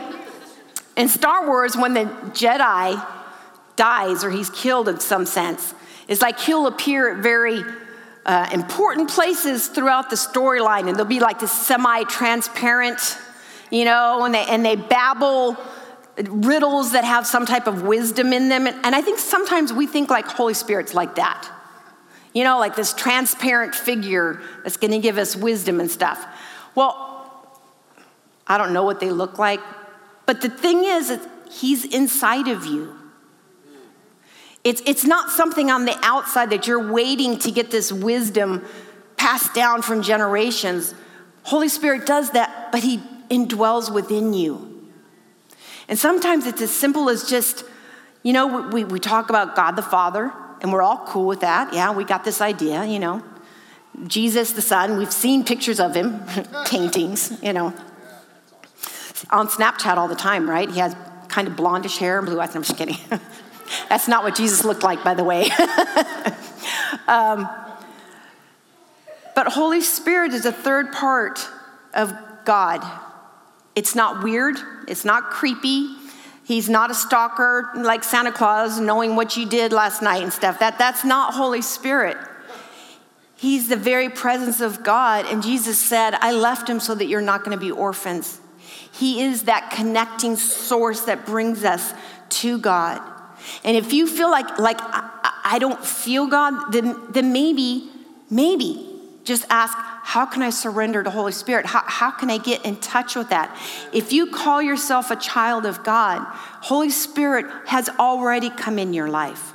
In 0.97 1.07
Star 1.07 1.47
Wars, 1.47 1.77
when 1.77 1.93
the 1.93 2.05
Jedi 2.33 3.03
dies 3.77 4.25
or 4.25 4.29
he's 4.29 4.49
killed 4.49 4.89
in 4.89 4.99
some 4.99 5.25
sense, 5.25 5.73
it's 6.11 6.21
like 6.21 6.37
he'll 6.41 6.67
appear 6.67 7.15
at 7.15 7.23
very 7.23 7.63
uh, 8.25 8.49
important 8.51 9.09
places 9.09 9.69
throughout 9.69 10.09
the 10.09 10.17
storyline, 10.17 10.89
and 10.89 10.97
they'll 10.97 11.05
be 11.05 11.21
like 11.21 11.39
this 11.39 11.53
semi 11.53 12.03
transparent, 12.03 13.17
you 13.69 13.85
know, 13.85 14.25
and 14.25 14.35
they, 14.35 14.45
and 14.45 14.65
they 14.65 14.75
babble 14.75 15.55
riddles 16.17 16.91
that 16.91 17.05
have 17.05 17.25
some 17.25 17.45
type 17.45 17.65
of 17.65 17.83
wisdom 17.83 18.33
in 18.33 18.49
them. 18.49 18.67
And 18.67 18.93
I 18.93 19.01
think 19.01 19.19
sometimes 19.19 19.71
we 19.71 19.87
think 19.87 20.09
like 20.09 20.25
Holy 20.25 20.53
Spirit's 20.53 20.93
like 20.93 21.15
that. 21.15 21.49
You 22.33 22.43
know, 22.43 22.59
like 22.59 22.75
this 22.75 22.93
transparent 22.93 23.73
figure 23.73 24.41
that's 24.63 24.75
going 24.75 24.91
to 24.91 24.99
give 24.99 25.17
us 25.17 25.37
wisdom 25.37 25.79
and 25.79 25.89
stuff. 25.89 26.25
Well, 26.75 27.61
I 28.45 28.57
don't 28.57 28.73
know 28.73 28.83
what 28.83 28.99
they 28.99 29.11
look 29.11 29.39
like, 29.39 29.61
but 30.25 30.41
the 30.41 30.49
thing 30.49 30.83
is, 30.83 31.17
he's 31.49 31.85
inside 31.85 32.49
of 32.49 32.65
you. 32.65 32.97
It's, 34.63 34.81
it's 34.85 35.03
not 35.05 35.31
something 35.31 35.71
on 35.71 35.85
the 35.85 35.97
outside 36.03 36.51
that 36.51 36.67
you're 36.67 36.91
waiting 36.91 37.39
to 37.39 37.51
get 37.51 37.71
this 37.71 37.91
wisdom 37.91 38.65
passed 39.17 39.53
down 39.53 39.81
from 39.81 40.01
generations. 40.01 40.93
Holy 41.43 41.67
Spirit 41.67 42.05
does 42.05 42.31
that, 42.31 42.71
but 42.71 42.83
he 42.83 43.01
indwells 43.29 43.91
within 43.91 44.33
you. 44.33 44.89
And 45.87 45.97
sometimes 45.97 46.45
it's 46.45 46.61
as 46.61 46.71
simple 46.71 47.09
as 47.09 47.23
just, 47.27 47.63
you 48.23 48.33
know, 48.33 48.69
we, 48.69 48.83
we 48.83 48.99
talk 48.99 49.29
about 49.29 49.55
God 49.55 49.75
the 49.75 49.81
Father, 49.81 50.31
and 50.61 50.71
we're 50.71 50.83
all 50.83 51.05
cool 51.07 51.25
with 51.25 51.41
that. 51.41 51.73
Yeah, 51.73 51.91
we 51.91 52.03
got 52.03 52.23
this 52.23 52.39
idea, 52.39 52.85
you 52.85 52.99
know. 52.99 53.23
Jesus 54.07 54.53
the 54.53 54.61
Son, 54.61 54.97
we've 54.97 55.11
seen 55.11 55.43
pictures 55.43 55.79
of 55.79 55.95
him, 55.95 56.23
paintings, 56.65 57.37
you 57.41 57.53
know. 57.53 57.73
On 59.31 59.47
Snapchat 59.47 59.97
all 59.97 60.07
the 60.07 60.15
time, 60.15 60.49
right? 60.49 60.69
He 60.69 60.79
has 60.79 60.95
kind 61.27 61.47
of 61.47 61.55
blondish 61.55 61.97
hair 61.97 62.17
and 62.17 62.27
blue 62.27 62.39
eyes. 62.39 62.55
I'm 62.55 62.63
just 62.63 62.77
kidding. 62.77 62.97
That's 63.89 64.07
not 64.07 64.23
what 64.23 64.35
Jesus 64.35 64.63
looked 64.63 64.83
like, 64.83 65.03
by 65.03 65.13
the 65.13 65.23
way. 65.23 65.49
um, 67.07 67.49
but 69.35 69.47
Holy 69.47 69.81
Spirit 69.81 70.33
is 70.33 70.45
a 70.45 70.51
third 70.51 70.91
part 70.91 71.47
of 71.93 72.13
God. 72.45 72.83
It's 73.75 73.95
not 73.95 74.23
weird, 74.23 74.57
it's 74.87 75.05
not 75.05 75.29
creepy. 75.29 75.95
He's 76.43 76.67
not 76.67 76.91
a 76.91 76.93
stalker 76.93 77.71
like 77.75 78.03
Santa 78.03 78.31
Claus 78.31 78.79
knowing 78.79 79.15
what 79.15 79.37
you 79.37 79.47
did 79.47 79.71
last 79.71 80.01
night 80.01 80.21
and 80.21 80.33
stuff. 80.33 80.59
That, 80.59 80.77
that's 80.77 81.05
not 81.05 81.33
Holy 81.33 81.61
Spirit. 81.61 82.17
He's 83.37 83.69
the 83.69 83.77
very 83.77 84.09
presence 84.09 84.59
of 84.59 84.83
God. 84.83 85.25
And 85.27 85.41
Jesus 85.41 85.79
said, 85.79 86.13
I 86.15 86.31
left 86.33 86.69
him 86.69 86.79
so 86.79 86.93
that 86.93 87.05
you're 87.05 87.21
not 87.21 87.43
going 87.43 87.57
to 87.57 87.63
be 87.63 87.71
orphans. 87.71 88.41
He 88.91 89.21
is 89.21 89.43
that 89.43 89.71
connecting 89.71 90.35
source 90.35 91.01
that 91.01 91.25
brings 91.25 91.63
us 91.63 91.93
to 92.29 92.59
God. 92.59 93.01
And 93.63 93.77
if 93.77 93.93
you 93.93 94.07
feel 94.07 94.29
like, 94.29 94.59
like 94.59 94.79
I, 94.79 95.41
I 95.43 95.59
don't 95.59 95.83
feel 95.83 96.27
God, 96.27 96.71
then, 96.71 96.99
then 97.09 97.33
maybe, 97.33 97.89
maybe 98.29 98.87
just 99.23 99.45
ask, 99.49 99.77
how 100.03 100.25
can 100.25 100.41
I 100.41 100.49
surrender 100.49 101.03
to 101.03 101.09
Holy 101.09 101.31
Spirit? 101.31 101.65
How, 101.65 101.83
how 101.85 102.11
can 102.11 102.29
I 102.29 102.37
get 102.37 102.65
in 102.65 102.75
touch 102.77 103.15
with 103.15 103.29
that? 103.29 103.55
If 103.93 104.11
you 104.11 104.27
call 104.27 104.61
yourself 104.61 105.11
a 105.11 105.15
child 105.15 105.65
of 105.65 105.83
God, 105.83 106.25
Holy 106.61 106.89
Spirit 106.89 107.45
has 107.67 107.87
already 107.99 108.49
come 108.49 108.79
in 108.79 108.93
your 108.93 109.09
life. 109.09 109.53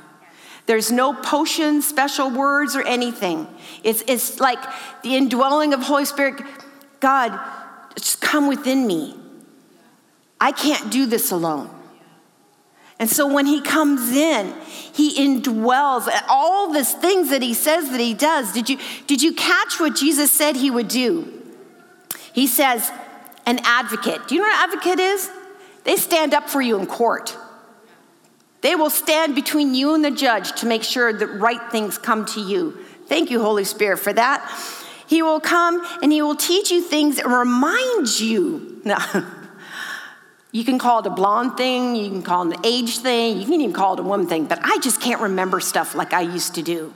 There's 0.65 0.91
no 0.91 1.13
potion, 1.13 1.81
special 1.81 2.29
words, 2.29 2.75
or 2.75 2.81
anything. 2.85 3.47
It's, 3.83 4.03
it's 4.07 4.39
like 4.39 4.59
the 5.01 5.15
indwelling 5.15 5.73
of 5.73 5.81
Holy 5.81 6.05
Spirit. 6.05 6.41
God, 6.99 7.39
just 7.95 8.19
come 8.21 8.47
within 8.47 8.85
me. 8.85 9.15
I 10.39 10.51
can't 10.51 10.91
do 10.91 11.05
this 11.05 11.31
alone. 11.31 11.69
And 12.99 13.09
so 13.09 13.31
when 13.31 13.45
he 13.45 13.61
comes 13.61 14.11
in, 14.11 14.53
he 14.93 15.15
indwells 15.19 16.09
all 16.27 16.73
these 16.73 16.93
things 16.93 17.29
that 17.29 17.43
he 17.43 17.53
says 17.53 17.91
that 17.91 17.99
he 17.99 18.13
does. 18.13 18.51
Did 18.53 18.69
you, 18.69 18.79
did 19.05 19.21
you 19.21 19.33
catch 19.33 19.79
what 19.79 19.95
Jesus 19.95 20.31
said 20.31 20.55
he 20.55 20.71
would 20.71 20.87
do? 20.87 21.31
He 22.33 22.47
says, 22.47 22.91
an 23.45 23.59
advocate. 23.63 24.27
Do 24.27 24.35
you 24.35 24.41
know 24.41 24.47
what 24.47 24.63
an 24.63 24.69
advocate 24.71 24.99
is? 24.99 25.29
They 25.83 25.95
stand 25.95 26.33
up 26.33 26.49
for 26.49 26.61
you 26.61 26.77
in 26.79 26.87
court. 26.87 27.37
They 28.61 28.75
will 28.75 28.89
stand 28.89 29.35
between 29.35 29.75
you 29.75 29.93
and 29.93 30.03
the 30.03 30.11
judge 30.11 30.59
to 30.59 30.65
make 30.65 30.83
sure 30.83 31.13
that 31.13 31.27
right 31.27 31.71
things 31.71 31.97
come 31.97 32.25
to 32.27 32.41
you. 32.41 32.77
Thank 33.05 33.29
you, 33.29 33.41
Holy 33.41 33.63
Spirit, 33.63 33.99
for 33.99 34.11
that. 34.13 34.43
He 35.07 35.21
will 35.21 35.39
come 35.39 35.85
and 36.01 36.11
he 36.11 36.21
will 36.21 36.35
teach 36.35 36.71
you 36.71 36.81
things 36.81 37.19
and 37.19 37.31
remind 37.31 38.19
you. 38.19 38.81
You 40.51 40.63
can 40.63 40.79
call 40.79 40.99
it 40.99 41.05
a 41.05 41.09
blonde 41.09 41.57
thing, 41.57 41.95
you 41.95 42.09
can 42.09 42.23
call 42.23 42.49
it 42.49 42.57
an 42.57 42.65
age 42.65 42.99
thing, 42.99 43.37
you 43.37 43.45
can 43.45 43.61
even 43.61 43.73
call 43.73 43.93
it 43.93 43.99
a 43.99 44.03
woman 44.03 44.27
thing, 44.27 44.45
but 44.45 44.59
I 44.63 44.79
just 44.79 45.01
can't 45.01 45.21
remember 45.21 45.59
stuff 45.59 45.93
like 45.93 46.13
I 46.13 46.21
used 46.21 46.55
to 46.55 46.61
do. 46.61 46.93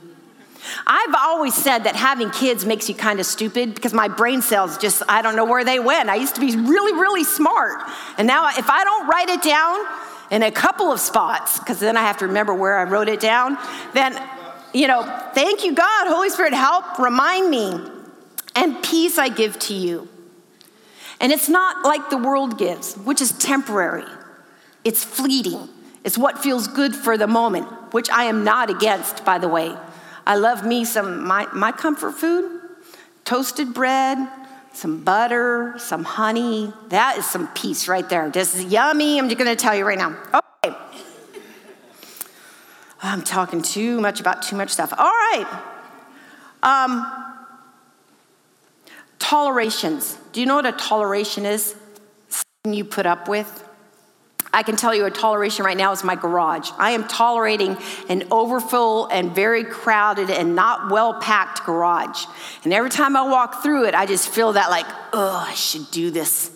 I've 0.86 1.14
always 1.18 1.54
said 1.54 1.80
that 1.80 1.96
having 1.96 2.30
kids 2.30 2.64
makes 2.64 2.88
you 2.88 2.94
kind 2.94 3.20
of 3.20 3.26
stupid 3.26 3.74
because 3.74 3.92
my 3.92 4.08
brain 4.08 4.42
cells 4.42 4.78
just, 4.78 5.02
I 5.08 5.20
don't 5.20 5.36
know 5.36 5.44
where 5.44 5.64
they 5.64 5.78
went. 5.80 6.08
I 6.08 6.14
used 6.14 6.36
to 6.36 6.40
be 6.40 6.56
really, 6.56 6.92
really 6.92 7.24
smart. 7.24 7.82
And 8.16 8.26
now 8.26 8.48
if 8.48 8.70
I 8.70 8.84
don't 8.84 9.08
write 9.08 9.28
it 9.28 9.42
down 9.42 9.84
in 10.30 10.42
a 10.42 10.50
couple 10.50 10.92
of 10.92 11.00
spots, 11.00 11.58
because 11.58 11.80
then 11.80 11.96
I 11.96 12.02
have 12.02 12.18
to 12.18 12.26
remember 12.26 12.54
where 12.54 12.78
I 12.78 12.84
wrote 12.84 13.08
it 13.08 13.20
down, 13.20 13.58
then, 13.92 14.20
you 14.72 14.86
know, 14.86 15.02
thank 15.34 15.64
you, 15.64 15.74
God, 15.74 16.08
Holy 16.08 16.30
Spirit, 16.30 16.54
help 16.54 16.98
remind 16.98 17.50
me. 17.50 17.80
And 18.54 18.82
peace 18.82 19.18
I 19.18 19.28
give 19.28 19.58
to 19.60 19.74
you. 19.74 20.08
And 21.22 21.32
it's 21.32 21.48
not 21.48 21.86
like 21.86 22.10
the 22.10 22.18
world 22.18 22.58
gives, 22.58 22.94
which 22.96 23.22
is 23.22 23.32
temporary, 23.32 24.04
it's 24.84 25.02
fleeting. 25.02 25.68
It's 26.04 26.18
what 26.18 26.40
feels 26.40 26.66
good 26.66 26.96
for 26.96 27.16
the 27.16 27.28
moment, 27.28 27.68
which 27.94 28.10
I 28.10 28.24
am 28.24 28.42
not 28.42 28.70
against, 28.70 29.24
by 29.24 29.38
the 29.38 29.46
way. 29.46 29.72
I 30.26 30.34
love 30.34 30.66
me 30.66 30.84
some, 30.84 31.24
my, 31.24 31.46
my 31.54 31.70
comfort 31.70 32.12
food 32.12 32.60
toasted 33.24 33.72
bread, 33.72 34.18
some 34.72 35.04
butter, 35.04 35.74
some 35.78 36.02
honey. 36.02 36.72
That 36.88 37.18
is 37.18 37.26
some 37.26 37.46
peace 37.54 37.86
right 37.86 38.08
there. 38.08 38.28
This 38.30 38.56
is 38.56 38.64
yummy. 38.64 39.18
I'm 39.18 39.28
just 39.28 39.38
going 39.38 39.50
to 39.50 39.56
tell 39.56 39.76
you 39.76 39.84
right 39.84 39.98
now. 39.98 40.16
Okay. 40.64 40.76
I'm 43.00 43.22
talking 43.22 43.62
too 43.62 44.00
much 44.00 44.18
about 44.18 44.42
too 44.42 44.56
much 44.56 44.70
stuff. 44.70 44.92
All 44.98 45.04
right. 45.04 45.62
Um, 46.64 47.21
Tolerations. 49.32 50.18
Do 50.32 50.40
you 50.40 50.46
know 50.46 50.56
what 50.56 50.66
a 50.66 50.72
toleration 50.72 51.46
is? 51.46 51.74
Something 52.28 52.74
you 52.74 52.84
put 52.84 53.06
up 53.06 53.28
with? 53.28 53.66
I 54.52 54.62
can 54.62 54.76
tell 54.76 54.94
you 54.94 55.06
a 55.06 55.10
toleration 55.10 55.64
right 55.64 55.74
now 55.74 55.90
is 55.92 56.04
my 56.04 56.16
garage. 56.16 56.68
I 56.76 56.90
am 56.90 57.08
tolerating 57.08 57.78
an 58.10 58.24
overfull 58.30 59.06
and 59.06 59.34
very 59.34 59.64
crowded 59.64 60.28
and 60.28 60.54
not 60.54 60.90
well 60.90 61.18
packed 61.18 61.64
garage. 61.64 62.26
And 62.64 62.74
every 62.74 62.90
time 62.90 63.16
I 63.16 63.22
walk 63.22 63.62
through 63.62 63.86
it, 63.86 63.94
I 63.94 64.04
just 64.04 64.28
feel 64.28 64.52
that, 64.52 64.68
like, 64.68 64.84
oh, 65.14 65.46
I 65.48 65.54
should 65.54 65.90
do 65.90 66.10
this. 66.10 66.50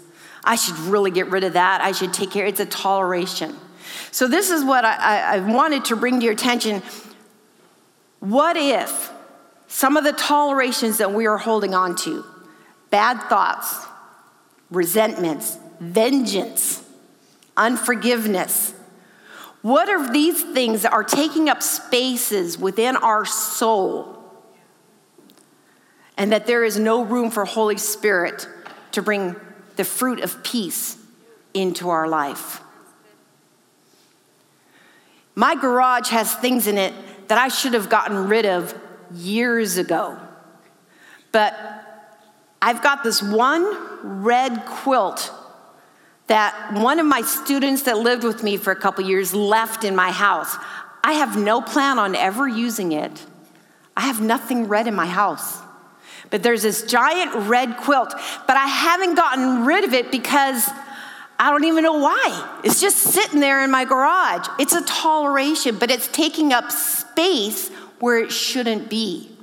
I 0.45 0.57
should 0.57 0.77
really 0.81 1.11
get 1.11 1.29
rid 1.29 1.45
of 1.45 1.55
that. 1.55 1.81
I 1.81 1.93
should 1.93 2.13
take 2.13 2.31
care. 2.31 2.45
It's 2.45 2.61
a 2.61 2.67
toleration. 2.67 3.57
So, 4.11 4.29
this 4.29 4.51
is 4.51 4.63
what 4.63 4.85
I, 4.85 4.97
I, 4.97 5.37
I 5.37 5.39
wanted 5.39 5.87
to 5.87 5.97
bring 5.97 6.21
to 6.21 6.25
your 6.25 6.35
attention. 6.35 6.83
What 8.21 8.59
if 8.59 9.11
some 9.67 9.97
of 9.97 10.05
the 10.05 10.13
tolerations 10.13 10.99
that 10.99 11.15
we 11.15 11.25
are 11.25 11.39
holding 11.39 11.75
on 11.75 11.97
to, 12.05 12.23
bad 12.97 13.21
thoughts, 13.29 13.85
resentments, 14.71 15.59
vengeance, 15.81 16.83
unforgiveness. 17.55 18.73
What 19.61 19.91
are 19.91 20.11
these 20.11 20.43
things 20.43 20.81
that 20.81 20.95
are 20.95 21.05
taking 21.05 21.51
up 21.51 21.63
spaces 21.63 22.57
within 22.57 22.97
our 22.97 23.27
soul? 23.27 24.19
And 26.17 26.33
that 26.33 26.47
there 26.47 26.65
is 26.65 26.79
no 26.79 27.03
room 27.03 27.31
for 27.31 27.45
Holy 27.45 27.77
Spirit 27.77 28.49
to 28.93 29.03
bring 29.03 29.37
the 29.77 29.85
fruit 29.85 30.21
of 30.21 30.43
peace 30.43 30.97
into 31.53 31.91
our 31.91 32.09
life. 32.09 32.63
My 35.35 35.55
garage 35.55 36.09
has 36.09 36.35
things 36.35 36.67
in 36.67 36.79
it 36.79 36.95
that 37.29 37.37
I 37.37 37.49
should 37.49 37.75
have 37.75 37.91
gotten 37.91 38.27
rid 38.27 38.47
of 38.47 38.75
years 39.13 39.77
ago. 39.77 40.19
But 41.31 41.86
I've 42.67 42.83
got 42.83 43.05
this 43.05 43.23
one 43.23 44.25
red 44.25 44.67
quilt 44.67 45.33
that 46.27 46.73
one 46.73 46.99
of 46.99 47.07
my 47.07 47.21
students 47.21 47.83
that 47.83 47.97
lived 47.97 48.25
with 48.25 48.43
me 48.43 48.57
for 48.57 48.73
a 48.73 48.77
couple 48.77 49.05
years 49.05 49.33
left 49.33 49.85
in 49.85 49.95
my 49.95 50.11
house. 50.11 50.57
I 51.05 51.13
have 51.13 51.39
no 51.39 51.61
plan 51.61 52.01
on 52.01 52.17
ever 52.17 52.49
using 52.49 52.91
it. 52.91 53.25
I 53.97 54.01
have 54.01 54.21
nothing 54.21 54.67
red 54.67 54.89
in 54.89 54.97
my 54.97 55.07
house. 55.07 55.61
But 56.31 56.43
there's 56.43 56.63
this 56.63 56.83
giant 56.83 57.49
red 57.49 57.77
quilt, 57.77 58.13
but 58.49 58.57
I 58.57 58.67
haven't 58.67 59.15
gotten 59.15 59.65
rid 59.65 59.85
of 59.85 59.93
it 59.93 60.11
because 60.11 60.69
I 61.39 61.53
don't 61.53 61.67
even 61.67 61.85
know 61.85 62.01
why. 62.01 62.59
It's 62.65 62.81
just 62.81 62.97
sitting 62.97 63.39
there 63.39 63.63
in 63.63 63.71
my 63.71 63.85
garage. 63.85 64.49
It's 64.59 64.73
a 64.73 64.83
toleration, 64.83 65.79
but 65.79 65.93
it's 65.93 66.09
taking 66.09 66.53
up 66.53 66.73
space 66.73 67.69
where 68.01 68.19
it 68.19 68.33
shouldn't 68.33 68.91
be. 68.91 69.36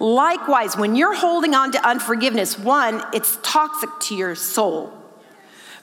Likewise, 0.00 0.76
when 0.76 0.96
you're 0.96 1.14
holding 1.14 1.54
on 1.54 1.72
to 1.72 1.86
unforgiveness, 1.86 2.58
one, 2.58 3.02
it's 3.12 3.38
toxic 3.42 3.90
to 4.00 4.14
your 4.14 4.34
soul. 4.34 4.92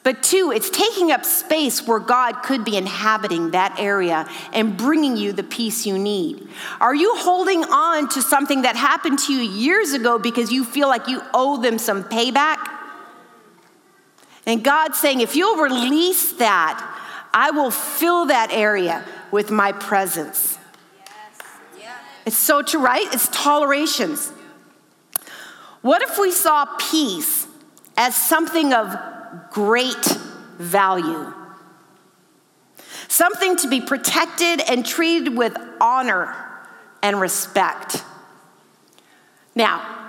But 0.04 0.24
two, 0.24 0.52
it's 0.54 0.70
taking 0.70 1.12
up 1.12 1.26
space 1.26 1.86
where 1.86 2.00
God 2.00 2.42
could 2.44 2.66
be 2.66 2.76
inhabiting 2.76 3.52
that 3.52 3.80
area 3.80 4.28
and 4.52 4.76
bringing 4.76 5.16
you 5.16 5.32
the 5.32 5.44
peace 5.44 5.86
you 5.86 5.98
need. 6.00 6.48
Are 6.80 6.96
you 6.96 7.16
holding 7.18 7.64
on 7.64 8.10
to 8.10 8.22
something 8.22 8.64
that 8.64 8.76
happened 8.76 9.20
to 9.20 9.34
you 9.34 9.42
years 9.42 9.94
ago 9.94 10.18
because 10.18 10.52
you 10.52 10.66
feel 10.66 10.88
like 10.88 11.08
you 11.08 11.22
owe 11.34 11.62
them 11.62 11.78
some 11.78 12.04
payback? 12.04 12.58
And 14.48 14.64
God's 14.64 14.98
saying, 14.98 15.22
if 15.22 15.36
you'll 15.36 15.62
release 15.62 16.34
that, 16.34 16.98
I 17.32 17.52
will 17.52 17.72
fill 17.72 18.26
that 18.26 18.50
area 18.52 19.06
with 19.30 19.52
my 19.52 19.72
presence. 19.72 20.51
It's 22.26 22.38
so 22.38 22.62
true, 22.62 22.82
right? 22.82 23.08
It's 23.14 23.28
tolerations. 23.30 24.32
What 25.82 26.02
if 26.04 26.20
we 26.20 26.32
saw 26.32 26.66
peace 26.78 27.48
as 27.98 28.16
something 28.16 28.74
of 28.74 28.96
great 29.52 30.06
value? 30.58 31.34
Something 33.08 33.58
to 33.58 33.68
be 33.68 33.82
protected 33.82 34.62
and 34.70 34.86
treated 34.86 35.36
with 35.36 35.58
honor 35.82 36.36
and 37.02 37.20
respect. 37.20 38.04
Now, 39.56 40.02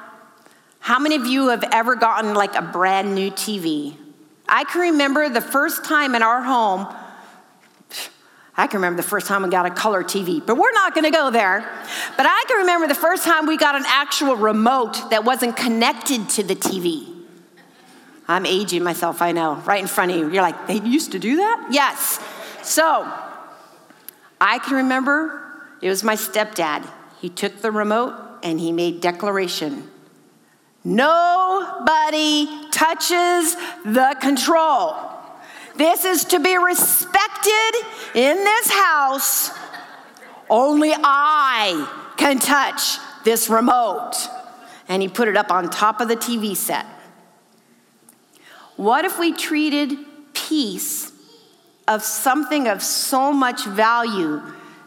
how 0.79 0.99
many 0.99 1.17
of 1.17 1.27
you 1.27 1.49
have 1.49 1.65
ever 1.73 1.97
gotten 1.97 2.35
like 2.35 2.55
a 2.55 2.63
brand 2.63 3.15
new 3.15 3.31
TV? 3.31 3.97
I 4.49 4.65
can 4.65 4.81
remember 4.93 5.29
the 5.29 5.41
first 5.41 5.85
time 5.85 6.15
in 6.15 6.23
our 6.23 6.43
home 6.43 6.95
I 8.55 8.67
can 8.67 8.79
remember 8.79 9.01
the 9.01 9.09
first 9.09 9.27
time 9.27 9.43
we 9.43 9.49
got 9.49 9.65
a 9.65 9.71
color 9.71 10.05
TV, 10.05 10.45
but 10.45 10.57
we're 10.57 10.73
not 10.73 10.95
gonna 10.95 11.11
go 11.11 11.31
there. 11.31 11.61
But 12.17 12.27
I 12.27 12.45
can 12.47 12.59
remember 12.59 12.87
the 12.87 12.95
first 12.95 13.25
time 13.25 13.47
we 13.47 13.57
got 13.57 13.75
an 13.75 13.85
actual 13.87 14.37
remote 14.37 15.11
that 15.11 15.25
wasn't 15.25 15.57
connected 15.57 16.29
to 16.31 16.43
the 16.43 16.55
TV. 16.55 17.09
I'm 18.29 18.47
aging 18.47 18.83
myself, 18.83 19.23
I 19.23 19.33
know, 19.33 19.55
right 19.65 19.81
in 19.81 19.87
front 19.87 20.11
of 20.11 20.19
you. 20.19 20.31
You're 20.31 20.43
like, 20.43 20.67
they 20.67 20.81
used 20.81 21.13
to 21.13 21.19
do 21.19 21.37
that? 21.37 21.69
Yes. 21.71 22.21
So 22.63 23.11
I 24.41 24.59
can 24.59 24.77
remember 24.77 25.43
it 25.81 25.89
was 25.89 26.05
my 26.05 26.15
stepdad. 26.15 26.87
He 27.21 27.29
took 27.29 27.61
the 27.63 27.71
remote 27.71 28.15
and 28.43 28.61
he 28.61 28.71
made 28.73 29.01
declaration. 29.01 29.89
Nobody 30.85 32.49
touches 32.71 33.55
the 33.85 34.17
control. 34.21 35.12
This 35.77 36.05
is 36.05 36.25
to 36.27 36.41
be 36.41 36.57
respected 36.57 37.73
in 38.15 38.37
this 38.37 38.71
house. 38.71 39.51
Only 40.51 40.93
I 40.95 42.13
can 42.17 42.39
touch 42.39 42.99
this 43.25 43.49
remote. 43.49 44.13
And 44.89 45.01
he 45.01 45.09
put 45.09 45.29
it 45.29 45.37
up 45.37 45.51
on 45.51 45.71
top 45.71 46.01
of 46.01 46.09
the 46.09 46.17
TV 46.17 46.57
set. 46.57 46.85
What 48.77 49.05
if 49.05 49.19
we 49.19 49.33
treated 49.33 49.99
peace 50.35 51.13
of 51.89 52.03
something 52.03 52.69
of 52.69 52.83
so 52.83 53.33
much 53.33 53.65
value 53.65 54.43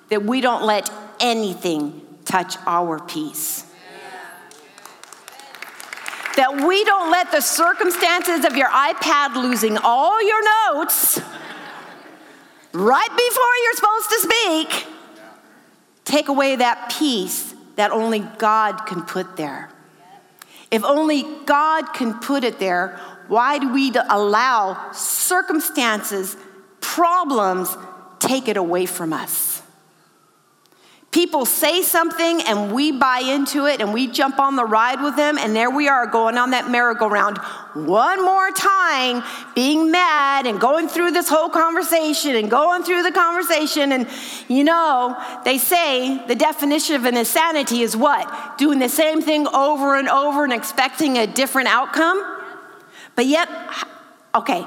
that 0.10 0.24
we 0.24 0.41
don't 0.41 0.63
let 0.63 0.89
anything 1.19 2.02
touch 2.26 2.58
our 2.65 3.00
peace? 3.00 3.64
That 6.36 6.65
we 6.67 6.84
don't 6.84 7.12
let 7.12 7.32
the 7.32 7.41
circumstances 7.41 8.45
of 8.45 8.56
your 8.56 8.69
iPad 8.69 9.36
losing 9.36 9.78
all 9.78 10.26
your 10.26 10.43
notes 10.74 11.19
right 12.74 13.10
before 13.10 13.54
you're 13.63 13.74
supposed 13.74 14.10
to 14.10 14.19
speak 14.19 14.88
take 16.04 16.28
away 16.28 16.56
that 16.56 16.93
peace 16.98 17.54
that 17.76 17.91
only 17.91 18.19
God 18.38 18.86
can 18.86 19.02
put 19.02 19.36
there. 19.36 19.69
If 20.71 20.84
only 20.84 21.24
God 21.45 21.93
can 21.93 22.19
put 22.19 22.43
it 22.43 22.60
there, 22.60 23.00
why 23.28 23.60
do 23.60 23.74
we 23.74 23.91
allow 24.10 24.91
circumstances, 24.91 26.38
problems, 26.80 27.76
take 28.19 28.48
it 28.48 28.58
away 28.58 28.86
from 28.86 29.13
us? 29.13 29.55
People 31.15 31.45
say 31.45 31.82
something 31.82 32.41
and 32.41 32.73
we 32.73 32.91
buy 32.91 33.19
into 33.19 33.67
it 33.67 33.80
and 33.80 33.93
we 33.93 34.06
jump 34.06 34.38
on 34.38 34.58
the 34.58 34.65
ride 34.65 35.01
with 35.01 35.15
them, 35.15 35.38
and 35.38 35.56
there 35.56 35.69
we 35.69 35.88
are 35.88 36.06
going 36.06 36.38
on 36.38 36.49
that 36.49 36.69
merry-go-round 36.69 37.38
one 37.73 38.21
more 38.21 38.51
time, 38.51 39.23
being 39.56 39.91
mad 39.91 40.45
and 40.45 40.60
going 40.60 40.89
through 40.89 41.12
this 41.12 41.30
whole 41.30 41.47
conversation 41.47 42.36
and 42.36 42.51
going 42.51 42.84
through 42.84 43.01
the 43.01 43.13
conversation. 43.13 43.93
And 43.93 44.10
you 44.49 44.65
know, 44.65 45.15
they 45.45 45.58
say 45.58 46.21
the 46.28 46.36
definition 46.36 46.97
of 46.97 47.06
an 47.06 47.15
insanity 47.15 47.82
is 47.82 47.95
what? 47.95 48.58
Doing 48.58 48.80
the 48.80 48.89
same 48.89 49.21
thing 49.21 49.47
over 49.47 49.95
and 49.95 50.10
over 50.10 50.43
and 50.43 50.51
expecting 50.51 51.17
a 51.17 51.25
different 51.25 51.69
outcome. 51.69 52.21
But 53.15 53.25
yet, 53.25 53.47
okay, 54.36 54.65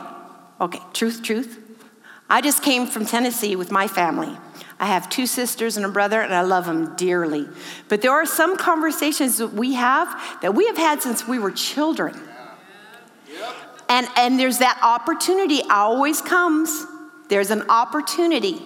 okay, 0.63 0.81
truth, 0.95 1.23
truth. 1.23 1.59
I 2.31 2.41
just 2.41 2.63
came 2.63 2.87
from 2.87 3.05
Tennessee 3.05 3.55
with 3.55 3.71
my 3.71 3.87
family. 3.87 4.35
I 4.81 4.87
have 4.87 5.11
two 5.11 5.27
sisters 5.27 5.77
and 5.77 5.85
a 5.85 5.89
brother, 5.89 6.21
and 6.21 6.33
I 6.33 6.43
love 6.43 6.67
them 6.67 6.95
dearly. 6.97 7.49
But 7.89 8.01
there 8.01 8.13
are 8.13 8.27
some 8.27 8.57
conversations 8.57 9.39
that 9.39 9.53
we 9.53 9.75
have 9.75 10.09
that 10.41 10.55
we 10.55 10.67
have 10.67 10.77
had 10.77 11.03
since 11.03 11.27
we 11.27 11.39
were 11.39 11.51
children. 11.51 12.19
And, 13.89 14.07
and 14.17 14.39
there's 14.39 14.59
that 14.59 14.79
opportunity 14.83 15.63
always 15.71 16.21
comes. 16.21 16.87
There's 17.29 17.51
an 17.51 17.69
opportunity. 17.69 18.61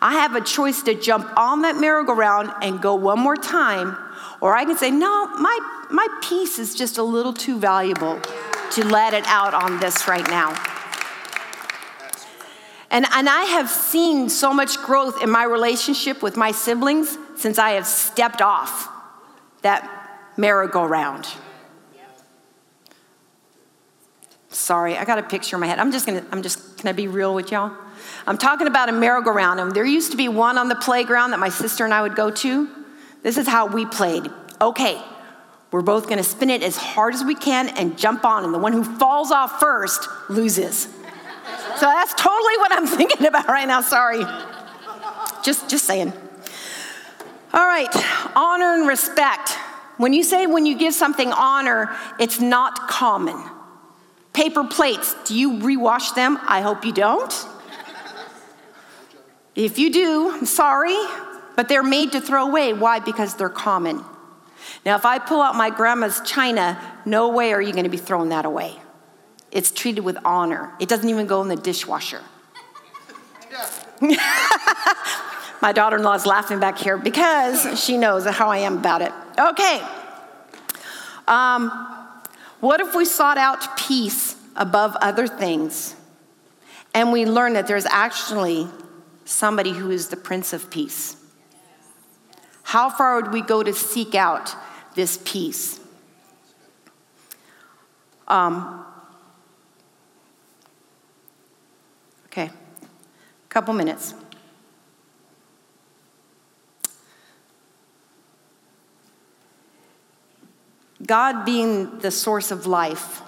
I 0.00 0.12
have 0.12 0.36
a 0.36 0.40
choice 0.40 0.82
to 0.82 0.94
jump 0.94 1.28
on 1.36 1.62
that 1.62 1.76
merry-go-round 1.76 2.52
and 2.62 2.80
go 2.80 2.94
one 2.94 3.18
more 3.18 3.36
time, 3.36 3.96
or 4.40 4.54
I 4.56 4.64
can 4.64 4.76
say, 4.76 4.90
no, 4.90 5.26
my, 5.38 5.86
my 5.90 6.06
peace 6.22 6.58
is 6.58 6.74
just 6.74 6.98
a 6.98 7.02
little 7.02 7.32
too 7.32 7.58
valuable 7.58 8.20
to 8.72 8.84
let 8.84 9.14
it 9.14 9.24
out 9.26 9.54
on 9.54 9.80
this 9.80 10.06
right 10.06 10.26
now. 10.28 10.73
And, 12.94 13.06
and 13.10 13.28
I 13.28 13.42
have 13.42 13.68
seen 13.68 14.28
so 14.28 14.54
much 14.54 14.78
growth 14.78 15.20
in 15.20 15.28
my 15.28 15.42
relationship 15.42 16.22
with 16.22 16.36
my 16.36 16.52
siblings 16.52 17.18
since 17.36 17.58
I 17.58 17.70
have 17.70 17.88
stepped 17.88 18.40
off 18.40 18.88
that 19.62 20.30
merry-go-round. 20.36 21.26
Sorry, 24.50 24.96
I 24.96 25.04
got 25.04 25.18
a 25.18 25.24
picture 25.24 25.56
in 25.56 25.60
my 25.60 25.66
head. 25.66 25.80
I'm 25.80 25.90
just 25.90 26.06
gonna, 26.06 26.24
I'm 26.30 26.40
just, 26.40 26.78
can 26.78 26.86
I 26.86 26.92
be 26.92 27.08
real 27.08 27.34
with 27.34 27.50
y'all? 27.50 27.76
I'm 28.28 28.38
talking 28.38 28.68
about 28.68 28.88
a 28.88 28.92
merry-go-round. 28.92 29.58
And 29.58 29.74
there 29.74 29.84
used 29.84 30.12
to 30.12 30.16
be 30.16 30.28
one 30.28 30.56
on 30.56 30.68
the 30.68 30.76
playground 30.76 31.32
that 31.32 31.40
my 31.40 31.48
sister 31.48 31.84
and 31.84 31.92
I 31.92 32.00
would 32.00 32.14
go 32.14 32.30
to. 32.30 32.68
This 33.24 33.36
is 33.36 33.48
how 33.48 33.66
we 33.66 33.86
played. 33.86 34.30
Okay, 34.60 35.02
we're 35.72 35.82
both 35.82 36.08
gonna 36.08 36.22
spin 36.22 36.48
it 36.48 36.62
as 36.62 36.76
hard 36.76 37.14
as 37.14 37.24
we 37.24 37.34
can 37.34 37.70
and 37.70 37.98
jump 37.98 38.24
on, 38.24 38.44
and 38.44 38.54
the 38.54 38.58
one 38.58 38.72
who 38.72 38.84
falls 38.84 39.32
off 39.32 39.58
first 39.58 40.08
loses. 40.30 40.86
So 41.84 41.90
that's 41.90 42.14
totally 42.14 42.56
what 42.56 42.72
I'm 42.72 42.86
thinking 42.96 43.26
about 43.26 43.46
right 43.46 43.68
now. 43.68 43.82
Sorry. 43.82 44.24
Just, 45.42 45.68
just 45.68 45.84
saying. 45.84 46.14
All 47.52 47.66
right, 47.66 47.94
honor 48.34 48.72
and 48.72 48.88
respect. 48.88 49.50
When 49.98 50.14
you 50.14 50.22
say 50.22 50.46
when 50.46 50.64
you 50.64 50.78
give 50.78 50.94
something 50.94 51.30
honor, 51.30 51.94
it's 52.18 52.40
not 52.40 52.88
common. 52.88 53.38
Paper 54.32 54.64
plates, 54.64 55.14
do 55.26 55.38
you 55.38 55.58
rewash 55.58 56.14
them? 56.14 56.38
I 56.44 56.62
hope 56.62 56.86
you 56.86 56.92
don't. 56.94 57.46
If 59.54 59.78
you 59.78 59.92
do, 59.92 60.30
I'm 60.30 60.46
sorry, 60.46 60.96
but 61.54 61.68
they're 61.68 61.82
made 61.82 62.12
to 62.12 62.20
throw 62.22 62.46
away. 62.46 62.72
Why? 62.72 63.00
Because 63.00 63.34
they're 63.34 63.50
common. 63.50 64.02
Now, 64.86 64.96
if 64.96 65.04
I 65.04 65.18
pull 65.18 65.42
out 65.42 65.54
my 65.54 65.68
grandma's 65.68 66.22
china, 66.24 66.80
no 67.04 67.28
way 67.28 67.52
are 67.52 67.60
you 67.60 67.72
going 67.72 67.84
to 67.84 67.90
be 67.90 67.98
throwing 67.98 68.30
that 68.30 68.46
away. 68.46 68.78
It's 69.54 69.70
treated 69.70 70.02
with 70.02 70.18
honor. 70.22 70.74
It 70.78 70.90
doesn't 70.90 71.08
even 71.08 71.26
go 71.26 71.40
in 71.40 71.48
the 71.48 71.56
dishwasher. 71.56 72.20
My 75.62 75.72
daughter 75.72 75.96
in 75.96 76.02
law 76.02 76.12
is 76.12 76.26
laughing 76.26 76.60
back 76.60 76.76
here 76.76 76.98
because 76.98 77.82
she 77.82 77.96
knows 77.96 78.26
how 78.26 78.50
I 78.50 78.58
am 78.58 78.76
about 78.76 79.00
it. 79.00 79.12
Okay. 79.38 79.80
Um, 81.26 81.70
what 82.60 82.80
if 82.80 82.94
we 82.94 83.06
sought 83.06 83.38
out 83.38 83.78
peace 83.78 84.36
above 84.56 84.94
other 85.00 85.26
things 85.26 85.96
and 86.92 87.12
we 87.12 87.24
learn 87.26 87.54
that 87.54 87.66
there's 87.66 87.86
actually 87.86 88.68
somebody 89.24 89.72
who 89.72 89.90
is 89.90 90.08
the 90.08 90.16
Prince 90.16 90.52
of 90.52 90.70
Peace. 90.70 91.16
How 92.62 92.88
far 92.88 93.16
would 93.16 93.32
we 93.32 93.42
go 93.42 93.62
to 93.62 93.72
seek 93.72 94.14
out 94.14 94.54
this 94.94 95.18
peace? 95.24 95.80
Um, 98.28 98.84
okay, 102.34 102.50
a 102.50 103.48
couple 103.48 103.72
minutes. 103.72 104.12
God 111.06 111.44
being 111.44 111.98
the 112.00 112.10
source 112.10 112.50
of 112.50 112.66
life, 112.66 113.22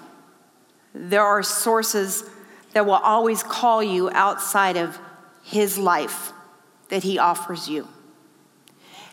there 0.93 1.23
are 1.23 1.41
sources 1.41 2.29
that 2.73 2.85
will 2.85 2.93
always 2.95 3.43
call 3.43 3.81
you 3.81 4.09
outside 4.11 4.75
of 4.75 4.99
His 5.43 5.77
life 5.77 6.33
that 6.89 7.03
He 7.03 7.17
offers 7.17 7.69
you. 7.69 7.87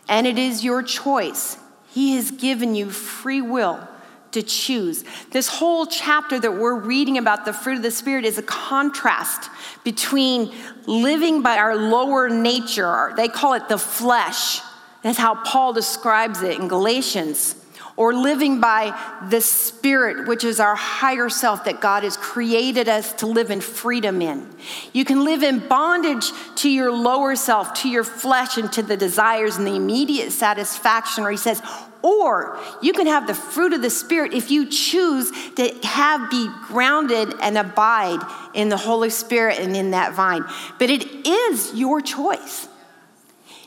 And 0.09 0.27
it 0.27 0.37
is 0.37 0.63
your 0.63 0.83
choice. 0.83 1.57
He 1.87 2.15
has 2.15 2.31
given 2.31 2.75
you 2.75 2.89
free 2.89 3.41
will 3.41 3.87
to 4.35 4.43
choose. 4.43 5.03
This 5.31 5.47
whole 5.47 5.85
chapter 5.85 6.39
that 6.39 6.51
we're 6.51 6.79
reading 6.79 7.17
about 7.17 7.45
the 7.45 7.53
fruit 7.53 7.77
of 7.77 7.83
the 7.83 7.91
Spirit 7.91 8.25
is 8.25 8.37
a 8.37 8.43
contrast 8.43 9.49
between 9.83 10.53
living 10.85 11.41
by 11.41 11.57
our 11.57 11.75
lower 11.75 12.29
nature, 12.29 13.13
they 13.15 13.29
call 13.29 13.53
it 13.53 13.67
the 13.69 13.77
flesh. 13.77 14.59
That's 15.03 15.17
how 15.17 15.35
Paul 15.43 15.71
describes 15.71 16.41
it 16.41 16.59
in 16.59 16.67
Galatians 16.67 17.55
or 17.97 18.13
living 18.13 18.59
by 18.59 18.93
the 19.29 19.39
Spirit, 19.39 20.27
which 20.27 20.43
is 20.43 20.59
our 20.59 20.75
higher 20.75 21.29
self 21.29 21.63
that 21.63 21.79
God 21.79 22.03
has 22.03 22.17
created 22.17 22.89
us 22.89 23.13
to 23.13 23.27
live 23.27 23.51
in 23.51 23.61
freedom 23.61 24.21
in. 24.21 24.49
You 24.91 25.05
can 25.05 25.23
live 25.23 25.43
in 25.43 25.59
bondage 25.59 26.25
to 26.57 26.69
your 26.69 26.91
lower 26.91 27.37
self, 27.37 27.73
to 27.75 27.89
your 27.89 28.03
flesh, 28.03 28.57
and 28.57 28.71
to 28.73 28.81
the 28.81 28.97
desires 28.97 29.55
and 29.55 29.65
the 29.65 29.75
immediate 29.75 30.31
satisfaction, 30.31 31.23
or 31.23 31.31
he 31.31 31.37
says, 31.37 31.61
or 32.05 32.59
you 32.83 32.93
can 32.93 33.07
have 33.07 33.25
the 33.25 33.33
fruit 33.33 33.73
of 33.73 33.81
the 33.81 33.89
Spirit 33.89 34.31
if 34.31 34.51
you 34.51 34.67
choose 34.69 35.31
to 35.55 35.73
have 35.81 36.29
be 36.29 36.47
grounded 36.67 37.33
and 37.41 37.57
abide 37.57 38.19
in 38.53 38.69
the 38.69 38.77
Holy 38.77 39.09
Spirit 39.09 39.57
and 39.59 39.75
in 39.75 39.89
that 39.89 40.13
vine. 40.13 40.45
But 40.77 40.91
it 40.91 41.27
is 41.27 41.73
your 41.73 42.01
choice. 42.01 42.67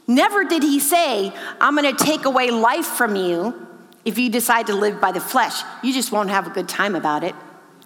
Never 0.07 0.45
did 0.45 0.63
he 0.63 0.79
say, 0.79 1.33
I'm 1.61 1.75
going 1.75 1.97
to 1.97 2.05
take 2.05 2.27
away 2.27 2.53
life 2.53 2.87
from 2.87 3.17
you 3.17 3.67
if 4.05 4.19
you 4.19 4.31
decide 4.31 4.69
to 4.69 4.75
live 4.75 5.01
by 5.01 5.11
the 5.11 5.21
flesh, 5.21 5.61
you 5.83 5.93
just 5.93 6.13
won't 6.13 6.31
have 6.31 6.47
a 6.47 6.51
good 6.51 6.69
time 6.69 6.95
about 6.95 7.25
it. 7.25 7.35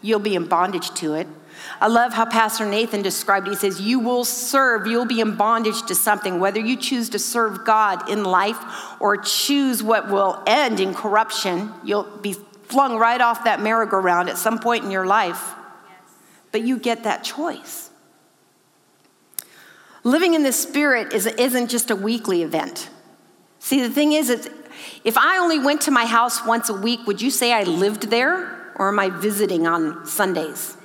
You'll 0.03 0.19
be 0.19 0.35
in 0.35 0.47
bondage 0.47 0.91
to 0.95 1.15
it. 1.15 1.29
I 1.81 1.87
love 1.87 2.13
how 2.13 2.27
Pastor 2.27 2.67
Nathan 2.67 3.03
described 3.03 3.47
it. 3.47 3.51
He 3.51 3.57
says, 3.57 3.81
You 3.81 4.01
will 4.01 4.25
serve, 4.25 4.87
you'll 4.87 5.07
be 5.07 5.21
in 5.21 5.37
bondage 5.37 5.83
to 5.87 5.95
something, 5.95 6.41
whether 6.41 6.61
you 6.61 6.77
choose 6.77 7.09
to 7.11 7.19
serve 7.19 7.65
God 7.65 8.09
in 8.11 8.25
life 8.25 8.59
or 9.01 9.17
choose 9.17 9.83
what 9.83 10.11
will 10.11 10.43
end 10.47 10.81
in 10.81 10.93
corruption. 10.93 11.73
You'll 11.85 12.05
be 12.05 12.35
flung 12.65 12.99
right 12.99 13.21
off 13.21 13.45
that 13.45 13.61
merry-go-round 13.61 14.29
at 14.29 14.39
some 14.39 14.59
point 14.59 14.85
in 14.85 14.91
your 14.91 15.07
life. 15.07 15.55
But 16.51 16.63
you 16.63 16.79
get 16.79 17.05
that 17.05 17.23
choice. 17.23 17.91
Living 20.05 20.35
in 20.35 20.43
the 20.43 20.53
Spirit 20.53 21.13
is, 21.13 21.27
isn't 21.27 21.69
just 21.69 21.91
a 21.91 21.97
weekly 21.97 22.43
event. 22.43 22.91
See, 23.61 23.81
the 23.81 23.91
thing 23.91 24.13
is, 24.13 24.31
if 25.05 25.17
I 25.17 25.39
only 25.39 25.61
went 25.61 25.83
to 25.83 25.91
my 25.91 26.07
house 26.07 26.45
once 26.45 26.69
a 26.69 26.75
week, 26.75 27.07
would 27.07 27.23
you 27.23 27.31
say 27.31 27.53
I 27.53 27.63
lived 27.63 28.11
there 28.11 28.62
or 28.83 28.89
am 28.89 28.99
I 28.99 29.11
visiting 29.11 29.65
on 29.65 30.05
Sundays? 30.05 30.77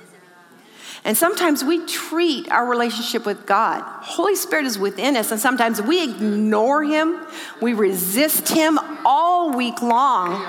And 1.04 1.16
sometimes 1.16 1.64
we 1.64 1.84
treat 1.84 2.48
our 2.48 2.64
relationship 2.64 3.26
with 3.26 3.44
God. 3.44 3.82
Holy 3.82 4.36
Spirit 4.36 4.66
is 4.66 4.78
within 4.78 5.16
us, 5.16 5.32
and 5.32 5.40
sometimes 5.40 5.82
we 5.82 6.04
ignore 6.04 6.84
Him, 6.84 7.20
we 7.60 7.72
resist 7.74 8.48
Him 8.48 8.78
all 9.04 9.50
week 9.50 9.82
long. 9.82 10.40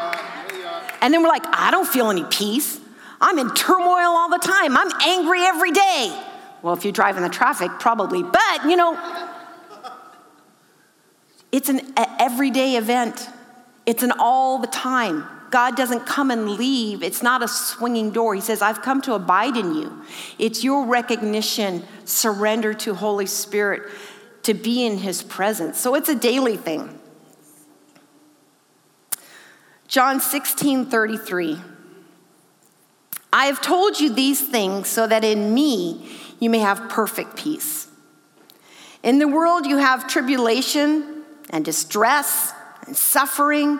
And 1.01 1.12
then 1.12 1.23
we're 1.23 1.29
like, 1.29 1.45
I 1.47 1.71
don't 1.71 1.88
feel 1.88 2.12
any 2.12 2.23
peace. 2.25 2.79
I'm 3.19 3.39
in 3.39 3.51
turmoil 3.55 4.12
all 4.12 4.29
the 4.29 4.38
time. 4.38 4.77
I'm 4.77 4.91
angry 5.01 5.41
every 5.41 5.71
day. 5.71 6.23
Well, 6.62 6.75
if 6.75 6.85
you 6.85 6.91
drive 6.91 7.17
in 7.17 7.23
the 7.23 7.29
traffic, 7.29 7.71
probably. 7.79 8.21
But, 8.21 8.65
you 8.65 8.75
know, 8.75 8.95
it's 11.51 11.69
an 11.69 11.81
everyday 11.97 12.75
event. 12.75 13.27
It's 13.88 14.03
an 14.03 14.12
all 14.19 14.59
the 14.59 14.67
time. 14.67 15.25
God 15.49 15.75
doesn't 15.75 16.05
come 16.05 16.31
and 16.31 16.51
leave. 16.51 17.01
It's 17.01 17.23
not 17.23 17.41
a 17.41 17.47
swinging 17.47 18.12
door. 18.12 18.35
He 18.35 18.41
says, 18.41 18.62
I've 18.62 18.81
come 18.81 19.01
to 19.03 19.13
abide 19.13 19.57
in 19.57 19.73
you. 19.73 20.03
It's 20.38 20.63
your 20.63 20.85
recognition, 20.85 21.83
surrender 22.05 22.73
to 22.75 22.93
Holy 22.93 23.25
Spirit 23.25 23.89
to 24.43 24.53
be 24.53 24.85
in 24.85 24.97
his 24.97 25.23
presence. 25.23 25.79
So 25.79 25.95
it's 25.95 26.09
a 26.09 26.15
daily 26.15 26.57
thing. 26.57 26.99
John 29.88 30.19
16 30.19 30.85
33. 30.85 31.59
I 33.31 33.45
have 33.45 33.62
told 33.62 33.99
you 33.99 34.13
these 34.13 34.41
things 34.41 34.88
so 34.88 35.05
that 35.07 35.23
in 35.23 35.53
me 35.53 36.12
you 36.39 36.49
may 36.49 36.59
have 36.59 36.89
perfect 36.89 37.35
peace. 37.35 37.88
In 39.03 39.19
the 39.19 39.27
world 39.27 39.65
you 39.65 39.77
have 39.77 40.07
tribulation 40.07 41.23
and 41.49 41.63
distress 41.63 42.53
and 42.85 42.95
suffering, 42.95 43.79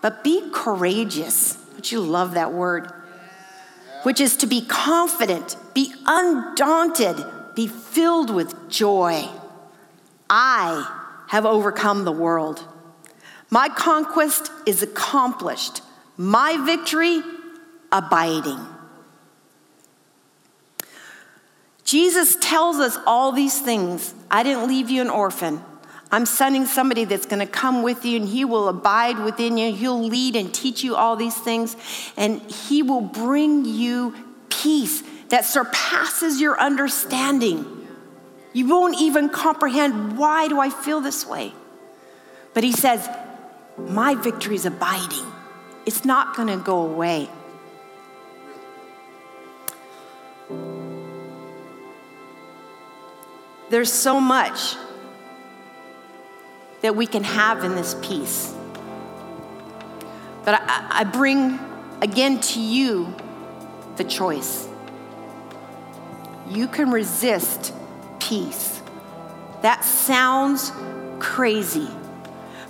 but 0.00 0.22
be 0.24 0.50
courageous. 0.52 1.54
Don't 1.72 1.90
you 1.90 2.00
love 2.00 2.34
that 2.34 2.52
word? 2.52 2.90
Which 4.02 4.20
is 4.20 4.36
to 4.38 4.46
be 4.46 4.60
confident, 4.64 5.56
be 5.74 5.94
undaunted, 6.06 7.24
be 7.54 7.66
filled 7.66 8.30
with 8.30 8.68
joy. 8.68 9.28
I 10.30 11.24
have 11.28 11.44
overcome 11.44 12.04
the 12.04 12.12
world. 12.12 12.64
My 13.50 13.68
conquest 13.68 14.50
is 14.64 14.82
accomplished, 14.82 15.82
my 16.16 16.56
victory 16.64 17.22
abiding. 17.92 18.60
Jesus 21.84 22.36
tells 22.40 22.76
us 22.76 22.98
all 23.06 23.30
these 23.30 23.60
things. 23.60 24.12
I 24.28 24.42
didn't 24.42 24.66
leave 24.66 24.90
you 24.90 25.00
an 25.00 25.08
orphan. 25.08 25.62
I'm 26.16 26.24
sending 26.24 26.64
somebody 26.64 27.04
that's 27.04 27.26
going 27.26 27.46
to 27.46 27.52
come 27.52 27.82
with 27.82 28.06
you 28.06 28.16
and 28.16 28.26
he 28.26 28.46
will 28.46 28.68
abide 28.68 29.18
within 29.18 29.58
you. 29.58 29.70
He'll 29.74 30.02
lead 30.02 30.34
and 30.34 30.52
teach 30.54 30.82
you 30.82 30.96
all 30.96 31.14
these 31.14 31.36
things, 31.36 31.76
and 32.16 32.40
he 32.50 32.82
will 32.82 33.02
bring 33.02 33.66
you 33.66 34.14
peace 34.48 35.02
that 35.28 35.44
surpasses 35.44 36.40
your 36.40 36.58
understanding. 36.58 37.86
You 38.54 38.66
won't 38.66 38.98
even 38.98 39.28
comprehend 39.28 40.16
why 40.16 40.48
do 40.48 40.58
I 40.58 40.70
feel 40.70 41.02
this 41.02 41.26
way? 41.26 41.52
But 42.54 42.64
he 42.64 42.72
says, 42.72 43.06
My 43.76 44.14
victory 44.14 44.54
is 44.54 44.64
abiding, 44.64 45.30
it's 45.84 46.06
not 46.06 46.34
going 46.34 46.48
to 46.48 46.56
go 46.56 46.78
away. 46.78 47.28
There's 53.68 53.92
so 53.92 54.18
much 54.18 54.76
that 56.82 56.94
we 56.94 57.06
can 57.06 57.24
have 57.24 57.64
in 57.64 57.74
this 57.74 57.94
peace. 58.02 58.54
But 60.44 60.60
I, 60.62 61.00
I 61.00 61.04
bring 61.04 61.58
again 62.00 62.40
to 62.40 62.60
you 62.60 63.14
the 63.96 64.04
choice. 64.04 64.68
You 66.48 66.68
can 66.68 66.90
resist 66.90 67.74
peace. 68.20 68.80
That 69.62 69.84
sounds 69.84 70.72
crazy. 71.18 71.88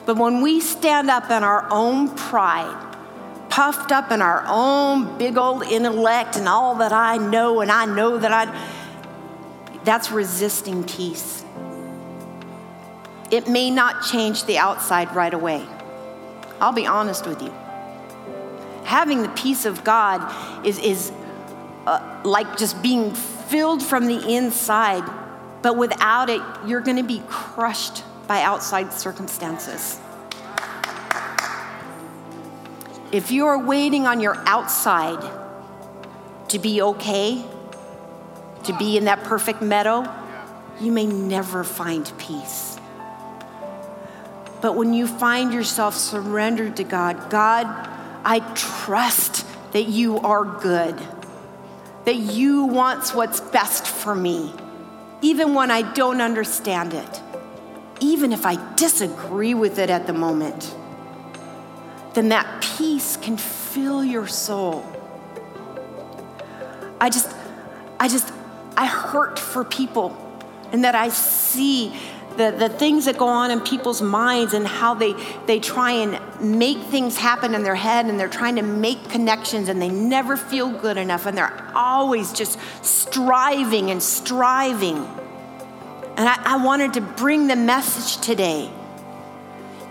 But 0.06 0.16
when 0.16 0.40
we 0.40 0.60
stand 0.60 1.10
up 1.10 1.30
in 1.30 1.42
our 1.42 1.66
own 1.70 2.08
pride, 2.14 2.82
puffed 3.50 3.90
up 3.90 4.12
in 4.12 4.22
our 4.22 4.44
own 4.46 5.18
big 5.18 5.36
old 5.36 5.62
intellect 5.64 6.36
and 6.36 6.48
all 6.48 6.76
that 6.76 6.92
I 6.92 7.16
know, 7.16 7.60
and 7.60 7.70
I 7.70 7.86
know 7.86 8.18
that 8.18 8.32
I, 8.32 9.80
that's 9.84 10.10
resisting 10.10 10.84
peace. 10.84 11.44
It 13.30 13.48
may 13.48 13.70
not 13.70 14.04
change 14.04 14.44
the 14.44 14.58
outside 14.58 15.14
right 15.14 15.34
away. 15.34 15.66
I'll 16.60 16.72
be 16.72 16.86
honest 16.86 17.26
with 17.26 17.42
you. 17.42 17.52
Having 18.84 19.22
the 19.22 19.28
peace 19.30 19.64
of 19.64 19.82
God 19.82 20.64
is, 20.64 20.78
is 20.78 21.10
uh, 21.86 22.20
like 22.24 22.56
just 22.56 22.80
being 22.82 23.12
filled 23.14 23.82
from 23.82 24.06
the 24.06 24.34
inside, 24.34 25.04
but 25.62 25.76
without 25.76 26.30
it, 26.30 26.40
you're 26.66 26.80
going 26.80 26.96
to 26.96 27.02
be 27.02 27.22
crushed 27.26 28.04
by 28.26 28.42
outside 28.42 28.92
circumstances. 28.92 29.98
If 33.12 33.30
you 33.30 33.46
are 33.46 33.58
waiting 33.58 34.06
on 34.06 34.20
your 34.20 34.36
outside 34.46 35.22
to 36.48 36.58
be 36.58 36.82
okay, 36.82 37.44
to 38.64 38.76
be 38.78 38.96
in 38.96 39.04
that 39.04 39.22
perfect 39.24 39.62
meadow, 39.62 40.12
you 40.80 40.92
may 40.92 41.06
never 41.06 41.64
find 41.64 42.10
peace. 42.18 42.75
But 44.66 44.74
when 44.74 44.92
you 44.94 45.06
find 45.06 45.54
yourself 45.54 45.94
surrendered 45.94 46.78
to 46.78 46.82
God, 46.82 47.30
God, 47.30 47.66
I 48.24 48.40
trust 48.56 49.46
that 49.70 49.84
you 49.84 50.18
are 50.18 50.44
good, 50.44 51.00
that 52.04 52.16
you 52.16 52.64
want 52.64 53.10
what's 53.14 53.38
best 53.38 53.86
for 53.86 54.12
me. 54.12 54.52
even 55.22 55.54
when 55.54 55.70
I 55.70 55.82
don't 55.82 56.20
understand 56.20 56.94
it, 56.94 57.22
even 58.00 58.32
if 58.32 58.44
I 58.44 58.56
disagree 58.74 59.54
with 59.54 59.78
it 59.78 59.88
at 59.88 60.08
the 60.08 60.12
moment, 60.12 60.74
then 62.14 62.30
that 62.30 62.60
peace 62.60 63.16
can 63.16 63.36
fill 63.36 64.04
your 64.04 64.26
soul. 64.26 64.84
I 67.00 67.08
just, 67.08 67.30
I 68.00 68.08
just, 68.08 68.32
I 68.76 68.86
hurt 68.86 69.38
for 69.38 69.62
people 69.62 70.10
and 70.72 70.82
that 70.82 70.96
I 70.96 71.10
see 71.10 71.94
the, 72.36 72.54
the 72.56 72.68
things 72.68 73.06
that 73.06 73.18
go 73.18 73.26
on 73.26 73.50
in 73.50 73.60
people's 73.60 74.02
minds 74.02 74.52
and 74.52 74.66
how 74.66 74.94
they, 74.94 75.14
they 75.46 75.58
try 75.58 75.92
and 75.92 76.20
make 76.40 76.78
things 76.84 77.16
happen 77.16 77.54
in 77.54 77.62
their 77.62 77.74
head 77.74 78.06
and 78.06 78.20
they're 78.20 78.28
trying 78.28 78.56
to 78.56 78.62
make 78.62 79.08
connections 79.08 79.68
and 79.68 79.80
they 79.80 79.88
never 79.88 80.36
feel 80.36 80.70
good 80.70 80.96
enough 80.96 81.26
and 81.26 81.36
they're 81.36 81.70
always 81.74 82.32
just 82.32 82.58
striving 82.82 83.90
and 83.90 84.02
striving. 84.02 84.96
And 86.16 86.28
I, 86.28 86.54
I 86.54 86.64
wanted 86.64 86.94
to 86.94 87.00
bring 87.00 87.46
the 87.46 87.56
message 87.56 88.24
today. 88.24 88.70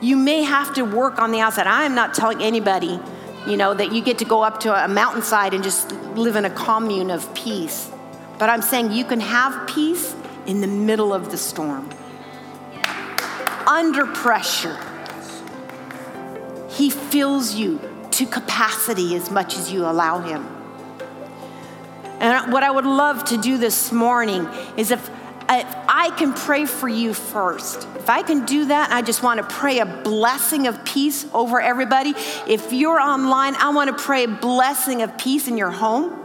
You 0.02 0.18
may 0.18 0.43
have 0.43 0.74
to 0.76 0.84
work 0.84 1.20
on 1.20 1.32
the 1.32 1.39
outside. 1.39 1.68
I 1.68 1.86
am 1.86 1.96
not 1.96 2.14
telling 2.14 2.41
anybody, 2.41 3.00
you 3.48 3.58
know, 3.58 3.74
that 3.74 3.91
you 3.91 4.04
get 4.04 4.20
to 4.20 4.26
go 4.26 4.43
up 4.43 4.60
to 4.62 4.86
a 4.86 4.88
mountainside 4.88 5.54
and 5.54 5.64
just 5.64 5.91
live 6.16 6.36
in 6.36 6.46
a 6.46 6.50
commune 6.50 7.10
of 7.10 7.34
peace. 7.34 7.89
But 8.38 8.50
I'm 8.50 8.62
saying 8.62 8.91
you 8.91 9.06
can 9.06 9.22
have 9.22 9.68
peace 9.68 10.16
in 10.46 10.62
the 10.62 10.68
middle 10.68 11.14
of 11.14 11.32
the 11.32 11.38
storm 11.38 11.89
under 13.68 14.05
pressure. 14.05 14.78
He 16.70 16.89
fills 16.89 17.55
you 17.55 17.80
to 18.11 18.26
capacity 18.26 19.16
as 19.16 19.32
much 19.32 19.57
as 19.57 19.72
you 19.72 19.86
allow 19.86 20.20
Him. 20.20 20.45
And 22.20 22.51
what 22.51 22.63
I 22.63 22.72
would 22.72 22.86
love 22.86 23.26
to 23.26 23.38
do 23.38 23.57
this 23.57 23.91
morning 23.91 24.47
is 24.78 24.91
if, 24.91 25.09
if 25.49 25.76
I 25.89 26.13
can 26.18 26.34
pray 26.34 26.66
for 26.66 26.88
you 26.88 27.13
first, 27.13 27.88
if 27.95 28.09
I 28.09 28.22
can 28.22 28.45
do 28.45 28.66
that, 28.66 28.91
I 28.91 29.01
just 29.01 29.24
want 29.24 29.39
to 29.39 29.55
pray 29.55 29.80
a 29.80 29.86
blessing 29.86 30.68
of 30.68 30.86
peace 30.86 31.26
over 31.34 31.59
everybody. 31.59 32.13
If 32.47 32.72
you're 32.72 32.99
online, 32.99 33.55
I 33.55 33.70
want 33.70 33.95
to 33.95 34.03
pray 34.03 34.24
a 34.24 34.28
blessing 34.28 35.01
of 35.01 35.18
peace 35.18 35.47
in 35.47 35.57
your 35.57 35.72
home. 35.72 36.22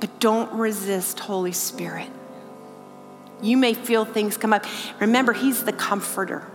But 0.00 0.18
don't 0.18 0.52
resist 0.54 1.20
Holy 1.20 1.52
Spirit. 1.52 2.08
You 3.42 3.56
may 3.56 3.74
feel 3.74 4.04
things 4.04 4.36
come 4.36 4.52
up. 4.52 4.64
Remember, 5.00 5.32
He's 5.32 5.64
the 5.64 5.72
comforter. 5.72 6.46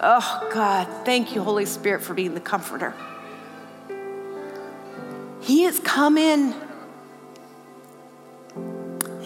Oh, 0.00 0.48
God, 0.52 0.88
thank 1.04 1.34
you, 1.34 1.42
Holy 1.42 1.66
Spirit, 1.66 2.02
for 2.02 2.14
being 2.14 2.34
the 2.34 2.40
comforter. 2.40 2.94
He 5.40 5.62
has 5.62 5.78
come 5.80 6.16
in 6.16 6.54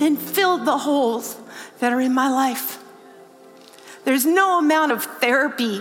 and 0.01 0.19
filled 0.19 0.67
the 0.67 0.79
holes 0.79 1.37
that 1.79 1.93
are 1.93 2.01
in 2.01 2.13
my 2.13 2.29
life. 2.29 2.83
There's 4.05 4.25
no 4.25 4.59
amount 4.59 4.93
of 4.93 5.05
therapy 5.05 5.81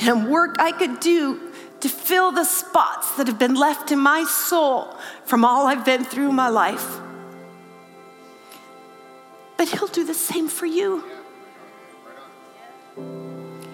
and 0.00 0.28
work 0.28 0.56
I 0.58 0.72
could 0.72 1.00
do 1.00 1.52
to 1.80 1.88
fill 1.88 2.32
the 2.32 2.44
spots 2.44 3.16
that 3.16 3.26
have 3.26 3.38
been 3.38 3.54
left 3.54 3.92
in 3.92 3.98
my 3.98 4.24
soul 4.24 4.96
from 5.24 5.44
all 5.44 5.66
I've 5.66 5.84
been 5.84 6.04
through 6.04 6.30
in 6.30 6.34
my 6.34 6.48
life. 6.48 7.00
But 9.64 9.78
He'll 9.78 9.88
do 9.88 10.04
the 10.04 10.12
same 10.12 10.48
for 10.48 10.66
you. 10.66 11.02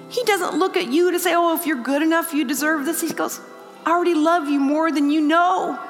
He 0.08 0.22
doesn't 0.22 0.56
look 0.56 0.76
at 0.76 0.86
you 0.86 1.10
to 1.10 1.18
say, 1.18 1.34
oh, 1.34 1.56
if 1.56 1.66
you're 1.66 1.82
good 1.82 2.00
enough, 2.00 2.32
you 2.32 2.44
deserve 2.44 2.84
this. 2.84 3.00
He 3.00 3.12
goes, 3.12 3.40
I 3.84 3.90
already 3.90 4.14
love 4.14 4.48
you 4.48 4.60
more 4.60 4.92
than 4.92 5.10
you 5.10 5.20
know. 5.20 5.80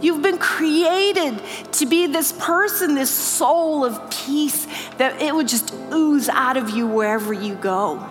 You've 0.00 0.22
been 0.22 0.38
created 0.38 1.40
to 1.74 1.86
be 1.86 2.08
this 2.08 2.32
person, 2.32 2.96
this 2.96 3.10
soul 3.10 3.84
of 3.84 4.10
peace 4.10 4.66
that 4.96 5.22
it 5.22 5.32
would 5.32 5.46
just 5.46 5.72
ooze 5.92 6.28
out 6.28 6.56
of 6.56 6.70
you 6.70 6.88
wherever 6.88 7.32
you 7.32 7.54
go. 7.54 8.04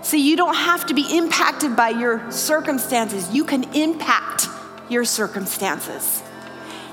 See, 0.00 0.26
you 0.26 0.38
don't 0.38 0.56
have 0.56 0.86
to 0.86 0.94
be 0.94 1.18
impacted 1.18 1.76
by 1.76 1.90
your 1.90 2.30
circumstances, 2.30 3.30
you 3.30 3.44
can 3.44 3.64
impact 3.74 4.46
your 4.88 5.04
circumstances. 5.04 6.22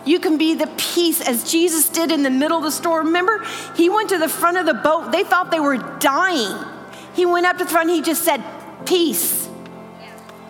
You 0.06 0.20
can 0.20 0.38
be 0.38 0.56
the 0.56 0.70
peace 0.78 1.22
as 1.22 1.50
Jesus 1.50 1.90
did 1.90 2.12
in 2.12 2.24
the 2.24 2.30
middle 2.30 2.58
of 2.58 2.64
the 2.64 2.72
storm. 2.72 3.08
Remember, 3.08 3.44
he 3.76 3.90
went 3.90 4.10
to 4.10 4.18
the 4.18 4.30
front 4.30 4.58
of 4.58 4.66
the 4.66 4.74
boat. 4.74 5.12
They 5.12 5.24
thought 5.24 5.52
they 5.52 5.60
were 5.60 5.78
dying. 6.00 6.58
He 7.14 7.26
went 7.26 7.46
up 7.46 7.58
to 7.58 7.66
the 7.66 7.70
front, 7.70 7.90
he 7.90 8.02
just 8.02 8.24
said, 8.24 8.44
Peace, 8.86 9.48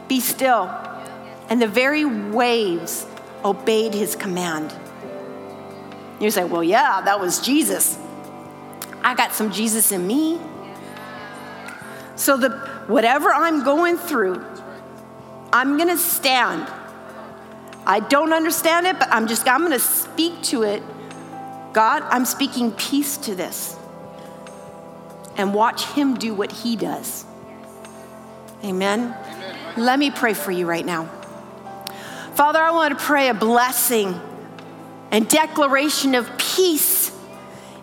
be 0.08 0.20
still. 0.20 0.70
And 1.49 1.62
the 1.62 1.68
very 1.68 2.06
waves 2.06 3.06
obeyed 3.43 3.93
his 3.93 4.16
command. 4.16 4.74
You 6.20 6.32
say, 6.32 6.43
Well, 6.45 6.64
yeah, 6.64 7.02
that 7.02 7.20
was 7.20 7.41
Jesus. 7.41 7.97
I 9.04 9.16
got 9.16 9.34
some 9.34 9.52
Jesus 9.52 9.91
in 9.91 10.06
me. 10.06 10.39
So, 12.16 12.38
the, 12.38 12.49
whatever 12.88 13.30
I'm 13.30 13.64
going 13.64 13.97
through, 13.97 14.45
I'm 15.52 15.78
gonna 15.78 15.97
stand 15.97 16.72
I 17.86 18.00
don't 18.00 18.34
understand 18.34 18.88
it, 18.88 19.00
but 19.00 19.10
I'm 19.12 19.28
just, 19.28 19.48
I'm 19.48 19.62
going 19.62 19.72
to 19.72 19.80
speak 19.80 20.42
to 20.44 20.64
it. 20.64 20.84
God, 21.74 22.04
I'm 22.04 22.26
speaking 22.26 22.72
peace 22.72 23.18
to 23.18 23.36
this. 23.36 23.76
And 25.38 25.54
watch 25.54 25.86
Him 25.86 26.16
do 26.16 26.34
what 26.34 26.52
He 26.52 26.76
does. 26.76 27.26
Amen. 28.64 29.16
Amen. 29.16 29.74
Let 29.78 29.98
me 29.98 30.12
pray 30.12 30.34
for 30.34 30.52
you 30.52 30.68
right 30.68 30.86
now. 30.86 31.06
Father, 32.36 32.60
I 32.60 32.72
want 32.72 32.98
to 32.98 33.04
pray 33.04 33.30
a 33.30 33.34
blessing 33.34 34.20
and 35.12 35.28
declaration 35.28 36.16
of 36.16 36.30
peace 36.38 36.91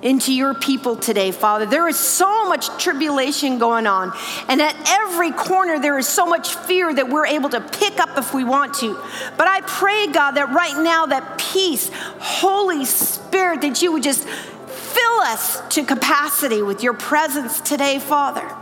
into 0.02 0.32
your 0.32 0.54
people 0.54 0.96
today, 0.96 1.30
Father. 1.30 1.66
There 1.66 1.88
is 1.88 1.98
so 1.98 2.48
much 2.48 2.68
tribulation 2.82 3.58
going 3.58 3.86
on, 3.86 4.12
and 4.48 4.60
at 4.62 4.76
every 4.88 5.32
corner, 5.32 5.78
there 5.78 5.98
is 5.98 6.06
so 6.06 6.26
much 6.26 6.54
fear 6.54 6.94
that 6.94 7.08
we're 7.08 7.26
able 7.26 7.48
to 7.50 7.60
pick 7.60 7.98
up 7.98 8.16
if 8.16 8.34
we 8.34 8.44
want 8.44 8.74
to. 8.74 8.94
But 9.36 9.48
I 9.48 9.60
pray, 9.62 10.06
God, 10.08 10.32
that 10.32 10.50
right 10.50 10.76
now, 10.82 11.06
that 11.06 11.38
peace, 11.38 11.90
Holy 12.18 12.84
Spirit, 12.84 13.62
that 13.62 13.82
you 13.82 13.92
would 13.92 14.02
just 14.02 14.26
fill 14.26 15.20
us 15.20 15.60
to 15.74 15.84
capacity 15.84 16.62
with 16.62 16.82
your 16.82 16.94
presence 16.94 17.60
today, 17.60 17.98
Father. 17.98 18.57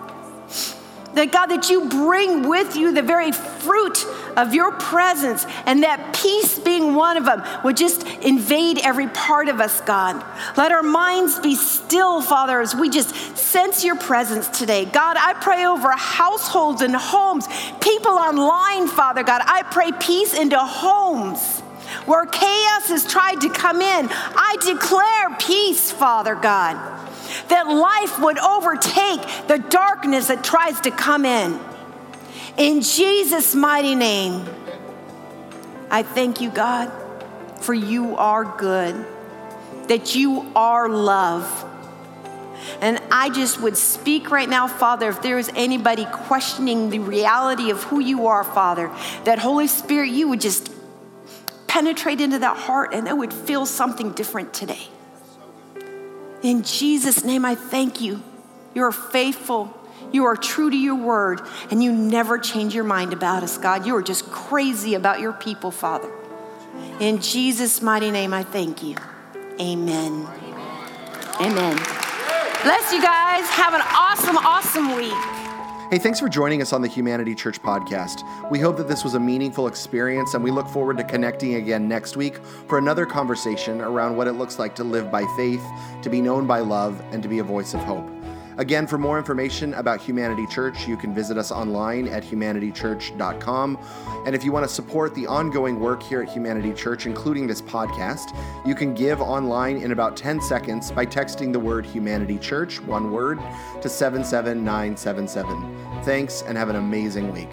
That 1.16 1.32
God, 1.32 1.46
that 1.46 1.70
you 1.70 1.88
bring 1.88 2.46
with 2.46 2.76
you 2.76 2.92
the 2.92 3.02
very 3.02 3.32
fruit 3.32 4.06
of 4.36 4.54
your 4.54 4.70
presence, 4.72 5.46
and 5.64 5.82
that 5.82 6.14
peace 6.14 6.58
being 6.58 6.94
one 6.94 7.16
of 7.16 7.24
them 7.24 7.42
would 7.64 7.76
just 7.76 8.06
invade 8.18 8.78
every 8.78 9.08
part 9.08 9.48
of 9.48 9.58
us, 9.58 9.80
God. 9.80 10.22
Let 10.58 10.72
our 10.72 10.82
minds 10.82 11.40
be 11.40 11.54
still, 11.54 12.20
Father, 12.20 12.60
as 12.60 12.76
we 12.76 12.90
just 12.90 13.14
sense 13.36 13.82
your 13.82 13.96
presence 13.96 14.46
today. 14.48 14.84
God, 14.84 15.16
I 15.18 15.32
pray 15.32 15.64
over 15.64 15.90
households 15.90 16.82
and 16.82 16.94
homes, 16.94 17.48
people 17.80 18.12
online, 18.12 18.86
Father 18.86 19.22
God. 19.22 19.40
I 19.44 19.62
pray 19.62 19.92
peace 19.98 20.34
into 20.34 20.58
homes 20.58 21.62
where 22.04 22.26
chaos 22.26 22.88
has 22.88 23.06
tried 23.06 23.40
to 23.40 23.48
come 23.48 23.80
in. 23.80 24.08
I 24.10 24.56
declare 24.64 25.36
peace, 25.38 25.90
Father 25.90 26.34
God, 26.34 26.76
that 27.48 27.66
life 27.68 28.20
would 28.20 28.38
overtake 28.38 29.20
the 29.48 29.58
darkness 29.70 30.28
that 30.28 30.44
tries 30.44 30.80
to 30.82 30.90
come 30.90 31.24
in. 31.24 31.58
In 32.56 32.80
Jesus' 32.80 33.54
mighty 33.54 33.94
name, 33.94 34.46
I 35.90 36.02
thank 36.02 36.40
you, 36.40 36.50
God, 36.50 36.90
for 37.60 37.74
you 37.74 38.16
are 38.16 38.44
good, 38.44 39.04
that 39.88 40.14
you 40.14 40.50
are 40.56 40.88
love. 40.88 41.64
And 42.80 43.00
I 43.10 43.30
just 43.30 43.60
would 43.60 43.76
speak 43.76 44.30
right 44.30 44.48
now, 44.48 44.66
Father, 44.66 45.08
if 45.08 45.22
there 45.22 45.38
is 45.38 45.50
anybody 45.54 46.06
questioning 46.06 46.90
the 46.90 46.98
reality 46.98 47.70
of 47.70 47.82
who 47.84 48.00
you 48.00 48.26
are, 48.26 48.42
Father, 48.42 48.90
that 49.24 49.38
Holy 49.38 49.66
Spirit, 49.66 50.10
you 50.10 50.28
would 50.28 50.40
just 50.40 50.72
penetrate 51.66 52.20
into 52.20 52.38
that 52.38 52.56
heart 52.56 52.94
and 52.94 53.06
it 53.06 53.16
would 53.16 53.32
feel 53.32 53.66
something 53.66 54.12
different 54.12 54.54
today. 54.54 54.88
In 56.47 56.62
Jesus' 56.62 57.24
name, 57.24 57.44
I 57.44 57.57
thank 57.57 58.01
you. 58.01 58.22
You're 58.72 58.92
faithful. 58.92 59.76
You 60.12 60.26
are 60.26 60.36
true 60.36 60.70
to 60.70 60.76
your 60.76 60.94
word, 60.94 61.40
and 61.72 61.82
you 61.82 61.90
never 61.90 62.38
change 62.38 62.72
your 62.72 62.84
mind 62.84 63.12
about 63.12 63.42
us, 63.42 63.59
God. 63.59 63.84
You 63.84 63.97
are 63.97 64.03
just 64.03 64.30
crazy 64.30 64.94
about 64.94 65.18
your 65.18 65.32
people, 65.32 65.72
Father. 65.72 66.09
In 67.01 67.20
Jesus' 67.20 67.82
mighty 67.82 68.12
name, 68.12 68.32
I 68.32 68.44
thank 68.44 68.84
you. 68.84 68.94
Amen. 69.61 70.24
Amen. 71.40 71.76
Bless 72.62 72.92
you 72.92 73.03
guys. 73.03 73.44
Have 73.49 73.74
an 73.74 73.82
awesome, 73.82 74.36
awesome 74.36 74.94
week. 74.94 75.36
Hey, 75.89 75.99
thanks 75.99 76.18
for 76.18 76.28
joining 76.28 76.62
us 76.62 76.72
on 76.72 76.82
the 76.82 76.89
Humanity 76.89 77.32
Church 77.32 77.62
podcast. 77.62 78.24
We 78.51 78.59
hope 78.59 78.76
that 78.78 78.89
this 78.89 79.05
was 79.05 79.14
a 79.14 79.20
meaningful 79.20 79.68
experience, 79.68 80.34
and 80.34 80.43
we 80.43 80.51
look 80.51 80.66
forward 80.66 80.97
to 80.97 81.05
connecting 81.05 81.55
again 81.55 81.87
next 81.87 82.16
week 82.16 82.39
for 82.66 82.76
another 82.76 83.07
conversation 83.07 83.80
around 83.80 84.16
what 84.16 84.26
it 84.26 84.32
looks 84.32 84.59
like 84.59 84.74
to 84.76 84.84
live 84.84 85.12
by 85.12 85.24
faith, 85.37 85.64
to 86.03 86.11
be 86.11 86.20
known 86.20 86.45
by 86.45 86.59
love, 86.59 87.01
and 87.12 87.22
to 87.22 87.28
be 87.28 87.39
a 87.39 87.45
voice 87.45 87.72
of 87.72 87.78
hope. 87.84 88.15
Again, 88.59 88.86
for 88.86 88.96
more 88.96 89.18
information 89.18 89.74
about 89.74 90.00
Humanity 90.00 90.46
Church, 90.46 90.88
you 90.88 90.96
can 90.96 91.14
visit 91.14 91.36
us 91.36 91.52
online 91.52 92.09
at 92.09 92.24
humanitychurch.com. 92.24 93.78
And 94.24 94.34
if 94.34 94.44
you 94.44 94.52
want 94.52 94.66
to 94.66 94.72
support 94.72 95.14
the 95.14 95.26
ongoing 95.26 95.78
work 95.78 96.02
here 96.02 96.22
at 96.22 96.30
Humanity 96.30 96.72
Church, 96.72 97.04
including 97.04 97.46
this 97.46 97.61
podcast, 97.61 98.34
you 98.64 98.74
can 98.74 98.94
give 98.94 99.20
online 99.20 99.76
in 99.76 99.92
about 99.92 100.16
10 100.16 100.40
seconds 100.40 100.90
by 100.90 101.04
texting 101.04 101.52
the 101.52 101.61
word 101.61 101.84
Humanity 101.84 102.38
Church, 102.38 102.80
one 102.80 103.12
word, 103.12 103.38
to 103.82 103.90
77977. 103.90 106.02
Thanks 106.02 106.40
and 106.42 106.57
have 106.57 106.70
an 106.70 106.76
amazing 106.76 107.30
week. 107.32 107.50